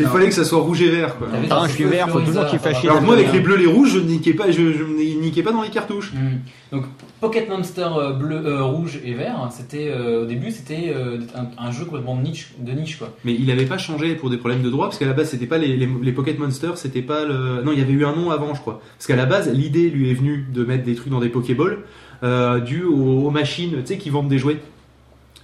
[0.00, 1.28] Il fallait que ça soit rouge et vert, quoi.
[1.28, 3.66] Des je suis vert, faut toujours qu'il chier Alors que moi, avec les bleus, les
[3.66, 6.12] rouges, je niquais pas, je, je niquais pas dans les cartouches.
[6.12, 6.38] Hmm.
[6.70, 6.84] Donc,
[7.20, 11.66] Pocket Monster euh, bleu, euh, rouge et vert, c'était euh, au début, c'était euh, un,
[11.66, 13.12] un jeu complètement de niche, de niche quoi.
[13.24, 15.46] Mais il avait pas changé pour des problèmes de droit, parce qu'à la base, c'était
[15.46, 17.62] pas les, les, les Pocket Monsters, c'était pas le.
[17.64, 18.80] Non, il y avait eu un nom avant, je crois.
[18.96, 21.78] Parce qu'à la base, l'idée lui est venue de mettre des trucs dans des Pokéballs,
[22.22, 24.58] euh, dû aux, aux machines, tu sais, qui vendent des jouets.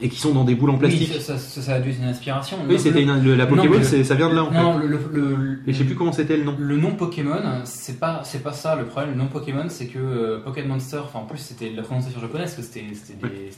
[0.01, 1.12] Et qui sont dans des boules en plastique.
[1.14, 2.57] Oui, ça, ça- ça a dû être une inspiration.
[2.68, 4.59] Oui, c'était la Non, le- c'est- ça vient de là en fait.
[4.61, 6.57] Non, le, le, le- Et je sais plus comment c'était le nom.
[6.59, 9.12] Le nom Pokémon, c'est pas, c'est pas ça le problème.
[9.12, 12.55] Le nom Pokémon, c'est que euh, Pocket Monster, enfin en plus c'était la prononciation japonaise,
[12.55, 13.51] parce que c'était, c'était des,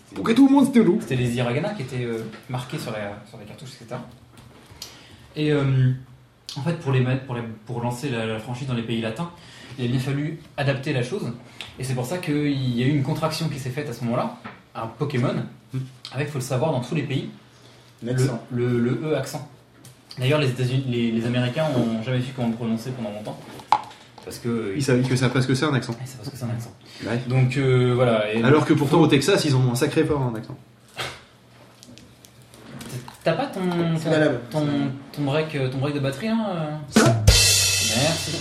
[0.47, 2.18] le monde c'était loup c'était les hiragana qui étaient euh,
[2.51, 3.99] marqués sur, la, sur les cartouches, etc.
[5.37, 5.64] Et euh,
[6.57, 9.01] en fait, pour, les mettre, pour, les- pour lancer la, la franchise dans les pays
[9.01, 9.30] latins,
[9.78, 11.32] il a bien fallu adapter la chose.
[11.78, 14.05] Et c'est pour ça qu'il y a eu une contraction qui s'est faite à ce
[14.05, 14.37] moment-là,
[14.74, 15.34] un Pokémon,
[16.12, 17.30] Avec, faut le savoir, dans tous les pays,
[18.02, 18.42] le, L'accent.
[18.50, 19.48] le, le E accent.
[20.18, 23.38] D'ailleurs, les, États-Unis, les, les Américains ont jamais su comment le prononcer pendant longtemps.
[24.24, 24.72] Parce que.
[24.76, 25.94] Ils savaient que ça parce que c'est un accent.
[26.04, 26.72] c'est parce que c'est un accent.
[27.04, 27.20] Ouais.
[27.28, 28.32] Donc euh, voilà.
[28.32, 30.57] Et Alors que pourtant au Texas, ils ont un sacré fort en accent.
[33.24, 34.11] T'as pas ton, ton,
[34.50, 34.66] ton,
[35.12, 36.76] ton break, euh, ton break de batterie hein euh
[37.98, 38.32] Merci.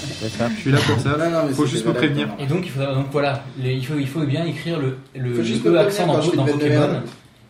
[0.55, 1.09] Je suis là pour ça.
[1.17, 2.29] Non, non, mais Faut juste me prévenir.
[2.39, 5.35] Et donc il faut donc voilà, les- il faut il faut bien écrire le le,
[5.35, 7.01] Faut juste le me E accent dans, dans Pokémon.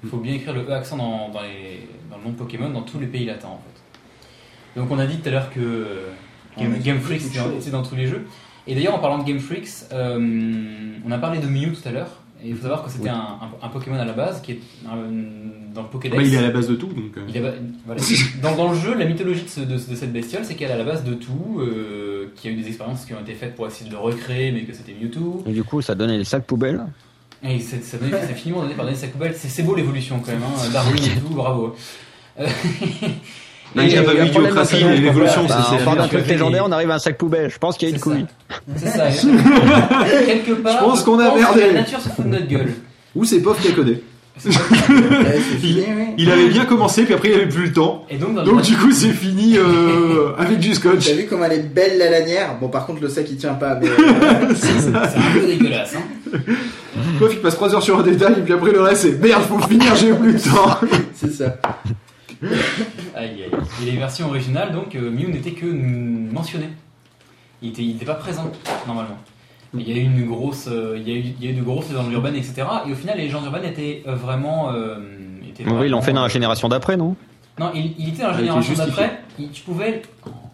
[0.06, 2.70] Il faut bien écrire le E accent dans, dans, les, dans le nom de Pokémon
[2.70, 4.80] dans tous les pays latins en fait.
[4.80, 6.10] Donc on a dit tout à l'heure que euh,
[6.58, 7.22] Game, Game Freak
[7.60, 8.26] c'est dans, tous les jeux.
[8.68, 10.20] Et d'ailleurs en parlant de Game Freaks, euh,
[11.06, 12.22] on a parlé de Mew tout à l'heure.
[12.43, 14.60] Et il faut savoir que c'était un, un- un Pokémon à la base qui est
[14.86, 16.18] dans le Pokédex.
[16.22, 17.18] Bah, il est à la base de tout, donc.
[17.18, 17.41] euh, Il est-
[17.86, 18.01] voilà.
[18.43, 20.74] dans, dans le jeu, la mythologie de, ce- de- de cette bestiole, c'est qu'elle est
[20.74, 23.34] à la base de tout, euh, qu'il y a eu des expériences qui ont été
[23.34, 25.43] faites pour essayer de le recréer, mais que c'était Mewtwo.
[25.47, 26.86] Et du coup, ça donnait les sacs poubelles.
[27.44, 29.34] Et c'est ça donne- finiment donné par Denis Sakubal.
[29.38, 30.70] C'est c'est beau l'évolution quand même, hein.
[30.74, 31.76] Darwin et tout, bravo.
[32.40, 32.48] Euh,
[33.78, 35.82] il y a pas euh, eu d'idiocratie, mais l'évolution, Bah, c'est.
[35.82, 37.50] on part d'un truc légendaire, on arrive à un sac poubelle.
[37.52, 38.16] Je pense qu'il y a une C'est ça.
[38.16, 38.26] couille.
[38.78, 39.08] C'est ça.
[40.26, 41.62] Quelque part, Je pense qu'on a merdé.
[41.68, 42.74] La nature se fout de notre gueule.
[43.16, 44.02] Ou c'est Pof qui a codé.
[46.18, 48.06] Il avait bien commencé, puis après il avait plus le temps.
[48.10, 51.06] Et donc, du coup, c'est fini euh, avec du scotch.
[51.08, 52.58] T'as vu comme elle est belle la lanière?
[52.60, 53.88] Bon, par contre, le sac il tient pas, mais.
[53.90, 55.96] euh, c'est un peu dégueulasse.
[55.96, 56.38] Hein.
[57.32, 59.60] Il passe 3 heures sur un détail, et puis après le reste, c'est merde, faut
[59.60, 60.78] finir, j'ai plus le temps.
[61.14, 61.56] c'est ça.
[63.16, 63.49] Aïe, aïe.
[63.82, 66.70] Et les versions originales, donc, euh, Mew n'était que mentionné.
[67.62, 68.51] Il était, il était pas présent,
[68.86, 69.18] normalement.
[69.78, 71.56] Il y a eu une grosse, euh, il y a eu, il y a eu
[71.56, 72.64] de grosses légendes urbaines, etc.
[72.88, 74.97] Et au final, les légendes urbaines étaient euh, vraiment, euh,
[75.47, 77.16] étaient Oui, ils l'ont vraiment, fait dans la génération d'après, non?
[77.60, 79.22] Non, il, il était dans la génération d'après.
[79.53, 80.01] Tu pouvais,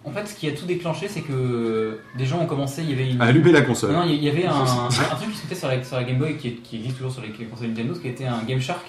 [0.04, 2.82] en fait, ce qui a tout déclenché, c'est que des gens ont commencé.
[2.84, 3.91] Il y avait une, À allumer la console.
[3.91, 6.38] non, il y avait un, truc qui se mettait sur la, sur la Game Boy
[6.38, 8.86] qui, est- qui existe toujours sur les consoles Nintendo, qui était un Game Shark,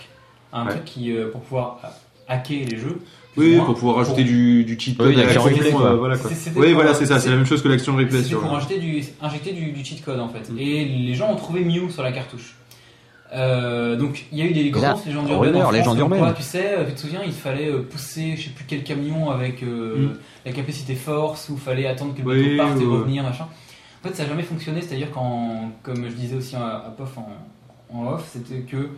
[0.53, 0.71] un Ouais.
[0.73, 1.81] truc qui euh, pour pouvoir
[2.29, 3.01] hacker les jeux.
[3.37, 3.65] Oui, moins.
[3.65, 5.93] pour pouvoir rajouter du, du cheat Oui, code replay, quoi.
[5.93, 6.31] euh, voilà, quoi.
[6.57, 9.03] Oui, voilà, c'est ça, c'est la même chose que l'action replay C'était pour injecter du,
[9.23, 10.51] injecter du, du cheat code en fait.
[10.51, 10.59] Mm.
[10.59, 12.55] Et les gens ont trouvé Mew sur la cartouche.
[13.35, 15.57] Euh, donc il y a eu des là, grosses légendes urbaines.
[15.57, 16.19] en France, légende urbaine.
[16.21, 18.83] quoi, tu sais, euh, tu te souviens, il fallait euh, pousser je sais plus quel
[18.85, 20.17] camion avec euh, Mm.
[20.47, 23.45] la capacité force ou fallait attendre que le Oui, bateau parte et ouais, revenir, machin.
[24.05, 27.17] En fait, ça n'a jamais fonctionné, c'est-à-dire qu'en, comme je disais aussi à, à POF
[27.19, 27.29] en,
[27.97, 28.91] en off, c'était que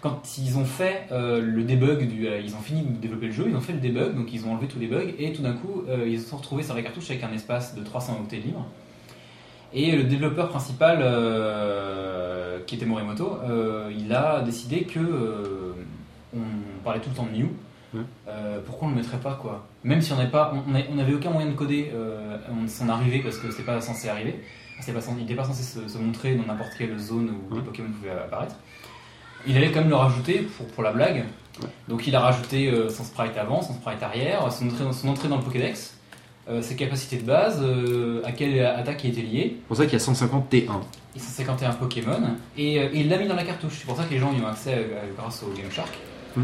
[0.00, 3.32] quand ils ont fait euh, le debug, du, euh, ils ont fini de développer le
[3.32, 5.42] jeu, ils ont fait le debug, donc ils ont enlevé tous les bugs, et tout
[5.42, 8.16] d'un coup, euh, ils se sont retrouvés sur la cartouche avec un espace de 300
[8.22, 8.64] octets libre.
[9.72, 15.72] Et le développeur principal, euh, qui était Morimoto, euh, il a décidé que euh,
[16.34, 16.38] on
[16.84, 17.48] parlait tout le temps de New.
[18.66, 19.66] Pourquoi on le mettrait pas quoi?
[19.84, 21.90] Même si on n'avait pas, on n'avait aucun moyen de coder
[22.50, 24.42] on s'en arrivait parce que c'était pas censé arriver.
[24.80, 27.54] C'est pas censé- il n'était pas censé se, se montrer dans n'importe quelle zone où
[27.54, 27.60] les.
[27.62, 28.54] Pokémon pouvaient apparaître.
[29.46, 31.24] Il allait quand même le rajouter pour, pour la blague.
[31.88, 35.38] Donc il a rajouté son sprite avant, son sprite arrière, son entrée, son entrée dans
[35.38, 35.97] le Pokédex,
[36.50, 39.84] euh, ses capacités de base, euh, à quelle attaque il était lié, C'est pour ça
[39.84, 40.60] qu'il y a 150 T1.
[41.16, 42.20] et 151 Pokémon,
[42.56, 43.74] et, euh, et il l'a mis dans la cartouche.
[43.80, 45.92] C'est pour ça que les gens y ont accès euh, grâce au Game Shark.
[46.36, 46.42] Hmm.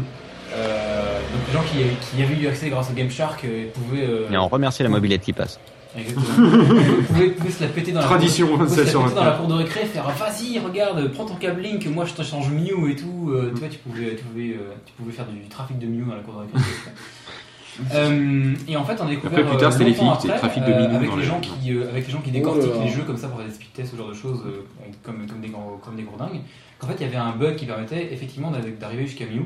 [0.53, 4.05] Euh, donc les gens qui, qui avaient eu accès grâce au Game Shark euh, pouvaient,
[4.07, 5.59] euh, Et on remercie la mobilette qui passe.
[5.97, 6.63] exactement,
[7.07, 9.47] pouvaient, pouvaient se la péter dans la Tradition, cour, se la péter dans la cour
[9.47, 12.95] de récré, faire vas-y regarde, prends ton câble Link, moi je te change Mew et
[12.95, 13.31] tout.
[13.33, 16.05] Euh, tu vois, tu pouvais, tu pouvais, euh, tu pouvais faire du trafic de Mew
[16.07, 16.59] dans la cour de récré.
[17.93, 20.33] Euh, et en fait, on a découvert Après, plus tard, euh, c'était les filles, c'était
[20.33, 22.31] après, trafic de euh, Mew avec dans les gens qui, euh, avec les gens qui
[22.31, 24.61] décortiquent les jeux comme ça pour faire des speed tests, ce genre de choses, euh,
[25.03, 26.39] comme, comme des gros, comme des gros dingues.
[26.79, 29.43] Qu'en fait, il y avait un bug qui permettait effectivement d'arriver jusqu'à Mew.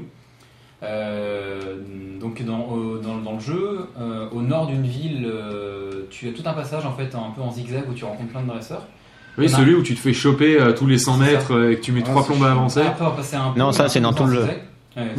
[0.81, 1.75] Euh,
[2.21, 2.67] donc dans,
[3.03, 6.85] dans, dans le jeu, euh, au nord d'une ville, euh, tu as tout un passage
[6.85, 8.85] en fait un peu en zigzag où tu rencontres plein de dresseurs.
[9.37, 11.31] Oui, celui où tu te fais choper euh, tous les 100 C'est ça.
[11.31, 12.81] mètres euh, et que tu mets Ah, trois plombes à avancer.
[12.97, 14.43] Peu Non, ça, c'est dans tout le jeu.
[14.97, 15.11] Ouais,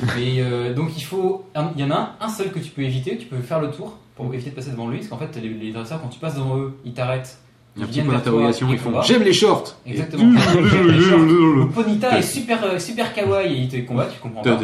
[0.18, 2.70] Et euh, donc il faut, un- il y en a un, un seul que tu
[2.70, 5.18] peux éviter, tu peux faire le tour pour éviter de passer devant lui, parce qu'en
[5.18, 7.38] fait les, les dresseurs quand tu passes devant eux, ils t'arrêtent.
[7.74, 9.02] Il y a un ils petit viennent point d'interrogation, ils te font.
[9.02, 10.24] J'aime les shorts Exactement.
[10.82, 14.56] Le Ponita est super, euh, super kawaii et il te combat, tu comprends pas.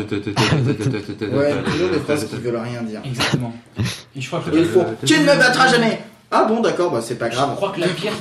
[1.26, 3.01] Ouais, toujours des phrases qui veulent rien dire.
[3.05, 3.53] Exactement.
[3.79, 6.01] Et je crois que Et il faut Tu ne me battras jamais
[6.31, 7.49] Ah bon, d'accord, bah c'est pas grave.
[7.53, 8.12] je crois que la pire,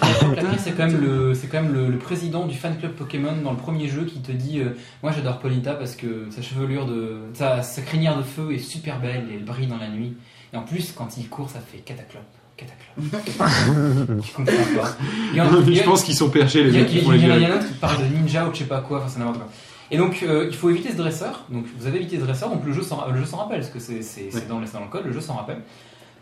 [0.59, 3.51] c'est quand même le, c'est quand même le, le président du fan club Pokémon dans
[3.51, 7.17] le premier jeu qui te dit, euh, moi j'adore Polita parce que sa chevelure de,
[7.33, 10.15] sa, sa crinière de feu est super belle et elle brille dans la nuit.
[10.53, 12.21] Et en plus, quand il court, ça fait cataclop,
[12.55, 14.21] cataclop.
[14.23, 14.89] tu comprends pas.
[15.33, 17.57] Y Je a- pense qu'ils sont perchés les mecs il y a- en a un
[17.57, 19.49] autre qui parle de ninja ou je sais pas quoi, enfin c'est n'importe quoi.
[19.91, 21.43] Et donc euh, il faut éviter ce dresseur.
[21.49, 23.71] Donc vous avez évité ce dresseur, donc le jeu s'en, le jeu s'en rappelle, parce
[23.71, 25.59] que c'est, c'est, c'est dans, c'est dans le code, le jeu s'en rappelle.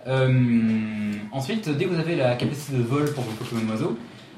[0.08, 3.98] Euh, ensuite, dès que vous avez la capacité de vol pour vos Pokémon oiseaux,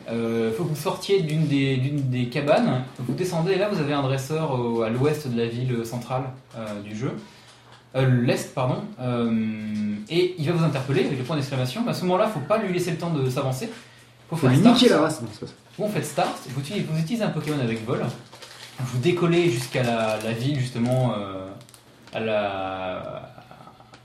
[0.10, 4.02] il faut que vous sortiez d'une des, cabanes, vous descendez et là vous avez un
[4.04, 6.24] dresseur au- à l'ouest de la ville centrale
[6.58, 7.12] euh, du jeu.
[7.96, 9.30] Euh, l'est, pardon, Euh,
[10.10, 11.86] et il va vous interpeller avec le point d'exclamation.
[11.90, 13.70] À ce moment-là, faut pas lui laisser le temps de s'avancer.
[14.30, 15.22] Faut faire niquer la race.
[15.22, 15.54] Non, pas ça.
[15.78, 18.02] Vous faites start, vous utilisez, vous utilisez un Pokémon avec vol,
[18.80, 21.48] vous décollez jusqu'à la, la ville justement euh,
[22.14, 23.37] à la,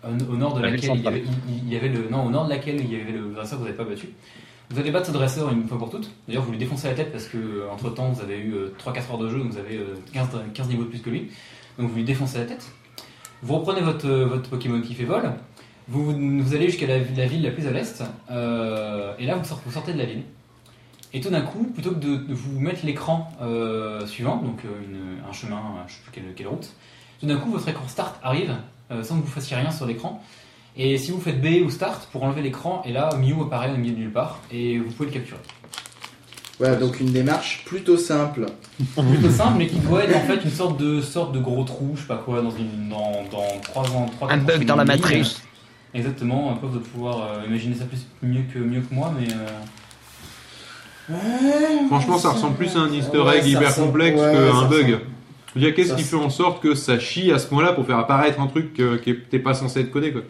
[0.05, 2.45] au, nord de laquelle il y, avait, il- il y avait le non au nord
[2.47, 4.09] de laquelle il y avait le dresseur que vous n'avez pas battu.
[4.71, 6.11] Vous allez battre ce dresseur une fois pour toutes.
[6.27, 9.19] D'ailleurs, vous lui défoncez la tête parce que entre temps vous avez eu 3-4 heures
[9.19, 11.31] de jeu, donc vous avez euh, 15, 15 niveaux de plus que lui.
[11.79, 12.67] Donc vous lui défoncez la tête.
[13.43, 15.31] Vous reprenez votre, votre Pokémon qui fait vol.
[15.89, 18.03] Vous, vous allez jusqu'à la, la ville la plus à l'est.
[18.31, 20.23] euh, et là, vous sortez, vous sortez de la ville.
[21.13, 24.69] Et tout d'un coup, plutôt que de, de vous mettre l'écran euh, suivant, donc euh,
[24.89, 26.73] une- un chemin, euh, je sais plus quelle, quelle route,
[27.21, 28.55] tout d'un coup, votre écran start arrive euh,
[29.03, 30.23] sans que vous fassiez rien sur l'écran.
[30.77, 33.77] Et si vous faites B ou start pour enlever l'écran, et là, Mew apparaît au
[33.77, 35.41] milieu de nulle part et vous pouvez le capturer.
[36.59, 38.47] Voilà, donc une démarche plutôt simple.
[38.95, 41.93] Plutôt simple, mais qui doit être en fait une sorte de sorte de gros trou,
[41.97, 44.77] je sais pas quoi, dans une dans dans trois ans, trois Un bug ans, dans
[44.77, 45.43] la matrice.
[45.95, 49.27] Exactement, un peu de pouvoir euh, imaginer ça plus mieux que mieux que moi, mais
[49.33, 49.49] euh,
[51.89, 54.85] Franchement, ça ressemble plus à un easter egg hyper complexe ouais, qu'un bug.
[54.85, 55.01] ressemble.
[55.55, 57.87] Je veux dire, qu'est-ce qui fait en sorte que ça chie à ce point-là pour
[57.87, 60.23] faire apparaître un truc euh, qui n'était pas censé être codé quoi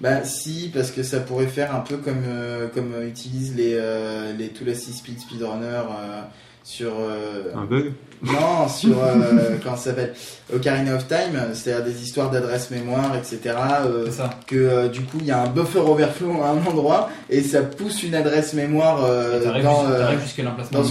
[0.00, 4.32] Bah si, parce que ça pourrait faire un peu comme, euh, comme utilisent les, euh,
[4.34, 6.22] les les 6 speed speedrunners euh,
[6.68, 6.92] sur...
[7.00, 7.92] euh, Un bug
[8.22, 10.12] Non, sur euh, comment ça s'appelle
[10.54, 13.54] Ocarina of Time, c'est-à-dire des histoires d'adresse mémoire, etc.
[13.86, 14.30] euh, c'est ça.
[14.46, 17.62] que euh, du coup il y a un buffer overflow à un endroit et ça
[17.62, 20.10] pousse une adresse mémoire euh, dans, euh,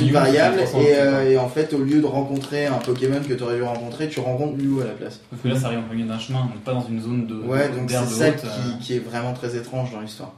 [0.02, 3.34] une variable c'est 300, et, euh, en fait au lieu de rencontrer un Pokémon que
[3.34, 5.20] tu aurais dû rencontrer, tu rencontres Mew à la place.
[5.30, 7.36] Parce que là, ça arrive en milieu d'un chemin, donc pas dans une zone de
[7.36, 8.50] Ouais, donc c'est ça qui, euh,
[8.82, 10.34] qui est vraiment très étrange dans l'histoire.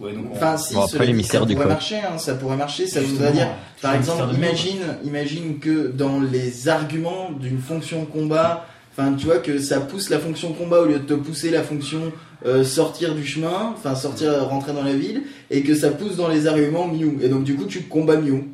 [0.00, 2.18] Ouais, donc on- Enfin si, Bon, après, cela les dit, mystères ça pourrait marcher, hein,
[2.18, 3.48] ça pourrait marcher, ça Justement, voudrait dire
[3.82, 9.38] Par un exemple, imagine, imagine que dans les arguments d'une fonction combat, enfin tu vois
[9.38, 12.12] que ça pousse la fonction combat au lieu de te pousser la fonction
[12.46, 16.28] euh, sortir du chemin, enfin sortir, rentrer dans la ville, et que ça pousse dans
[16.28, 17.18] les arguments Mew.
[17.20, 18.44] Et donc du coup tu combats Mew.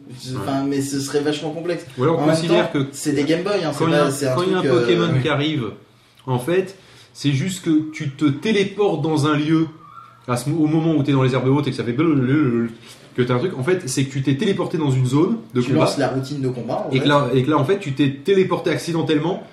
[0.40, 1.84] Enfin, mais ce serait vachement complexe.
[1.98, 3.92] Ou alors En on considère temps, que c'est des Game Boy, hein, c'est quand il
[3.92, 5.64] y a, pas- un quand il y a un truc, euh, Pokémon qui arrive,
[6.26, 6.76] en fait,
[7.12, 9.66] c'est juste que tu te téléportes dans un lieu
[10.26, 11.94] à ce, au moment où tu es dans les herbes hautes et que ça fait
[11.94, 15.60] que t'as un truc, en fait, c'est que tu t'es téléporté dans une zone de
[15.60, 16.86] Tu combat lances la routine de combat.
[16.88, 19.44] en et que, là, et que là, en fait, tu t'es téléporté accidentellement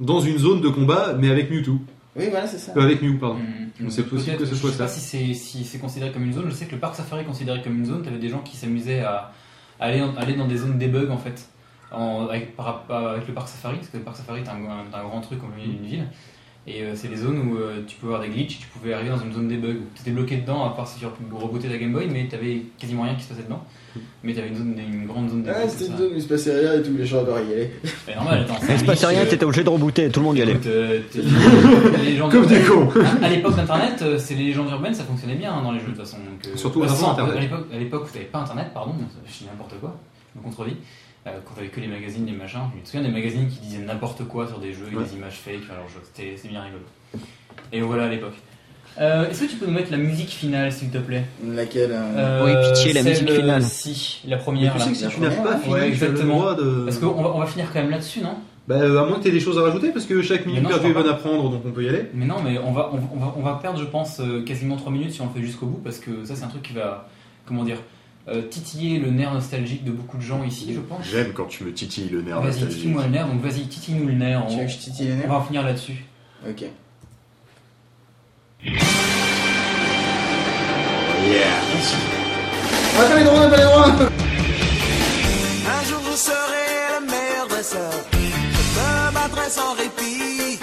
[0.00, 1.74] dans une zone de combat, mais avec Mewtwo.
[2.16, 2.72] Oui, voilà, c'est ça.
[2.76, 3.36] Euh, avec Mew, pardon.
[3.80, 4.98] Hum, C'est possible que ce soit Je sais pas ça.
[4.98, 6.44] si c'est si c'est considéré comme une zone.
[6.48, 8.02] Je sais que le parc safari est considéré comme une zone.
[8.02, 9.32] T'avais des gens qui s'amusaient à,
[9.80, 11.48] à aller, aller dans des zones debug en fait.
[11.90, 14.52] En, avec, par rapport- avec le parc safari, parce que le parc safari est un,
[14.52, 16.04] un- un grand truc au milieu d'une ville.
[16.64, 19.10] Et euh, c'est des zones où euh, tu pouvais avoir des glitches, tu pouvais arriver
[19.10, 21.76] dans une zone debug où tu étais bloqué dedans, à part si tu rebootais ta
[21.76, 23.64] Game Boy, mais tu avais quasiment rien qui se passait dedans.
[24.22, 25.54] Mais tu avais une, zone, une grande zone debug.
[25.56, 25.90] Ah, comme c'était ça.
[25.90, 27.70] une zone où il se passait rien et tout, les gens adoraient y aller.
[28.06, 28.58] C'est normal, attends.
[28.68, 30.56] Il se passait rien, t'étais obligé de rebooter, tout le monde y allait.
[30.66, 31.00] euh,
[32.30, 32.88] Comme des cons
[33.20, 35.90] À l'époque d'Internet, c'est les légendes urbaines, ça fonctionnait bien hein, dans les jeux de
[35.92, 36.18] toute façon.
[36.54, 38.94] Surtout bah, à l'époque où t'avais pas Internet, pardon,
[39.26, 39.96] je dis n'importe quoi,
[40.32, 40.76] je me contredis.
[41.26, 43.78] Euh, quand t'avais que les magazines, les machins, je me souviens des magazines qui disaient
[43.84, 45.04] n'importe quoi sur des jeux et Ouais.
[45.04, 46.82] des images fake, alors c'est bien rigolo.
[47.72, 48.34] Et voilà à l'époque.
[49.00, 51.24] Euh, Est-ce que tu peux nous mettre la musique finale s'il te plaît?
[51.46, 53.62] Laquelle euh, Oui, pitié, la musique euh, finale.
[53.62, 54.84] Si, la Mais première tu là.
[54.84, 56.38] sais que si la tu n'as première, pas fini, Ouais, tu le exactement.
[56.40, 56.82] droit de.
[56.84, 58.34] Parce qu'on va, on va finir quand même là-dessus, non?
[58.68, 60.66] Bah, euh, à moins que tu aies des choses à rajouter, parce que chaque minute
[60.68, 62.06] perdue est bonne à prendre, donc on peut y aller.
[62.14, 64.76] Mais non, mais on va, on, on va, on va perdre, je pense, euh, quasiment
[64.76, 66.72] 3 minutes si on le fait jusqu'au bout, parce que ça, c'est un truc qui
[66.74, 67.08] va,
[67.46, 67.78] comment dire,
[68.28, 71.04] euh, titiller le nerf nostalgique de beaucoup de gens ici, je pense.
[71.04, 72.76] J'aime quand tu me titilles le nerf Vas-y, nostalgique.
[72.76, 74.44] titille-moi le nerf, donc vas-y, titille-nous le nerf.
[74.48, 76.04] Tu On, veux que je titille les on nerfs va en finir là-dessus.
[76.48, 76.64] Ok.
[82.94, 83.86] On va pas les droits, on va pas les droits
[85.66, 87.92] Un jour vous serez le meilleur dresseur.
[88.12, 90.58] Je me battrai sans répit.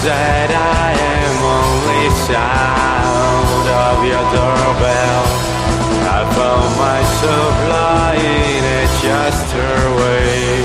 [0.00, 5.24] That I am only sound of your doorbell.
[6.08, 10.64] I found myself lying at just her way.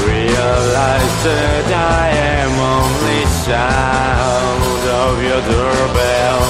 [0.00, 2.08] Realize that I
[2.40, 6.40] am only sound of your doorbell.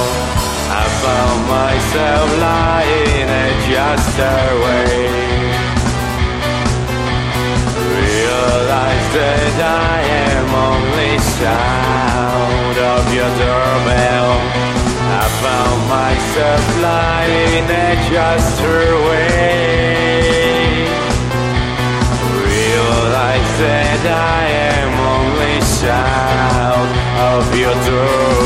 [0.71, 5.02] I found myself lying at just
[9.57, 10.01] that I
[10.33, 14.33] am only sound of your doorbell.
[15.13, 20.89] I found myself lying at just her way.
[22.49, 24.43] Realize that I
[24.73, 26.91] am only sound
[27.33, 28.42] of your doorbell.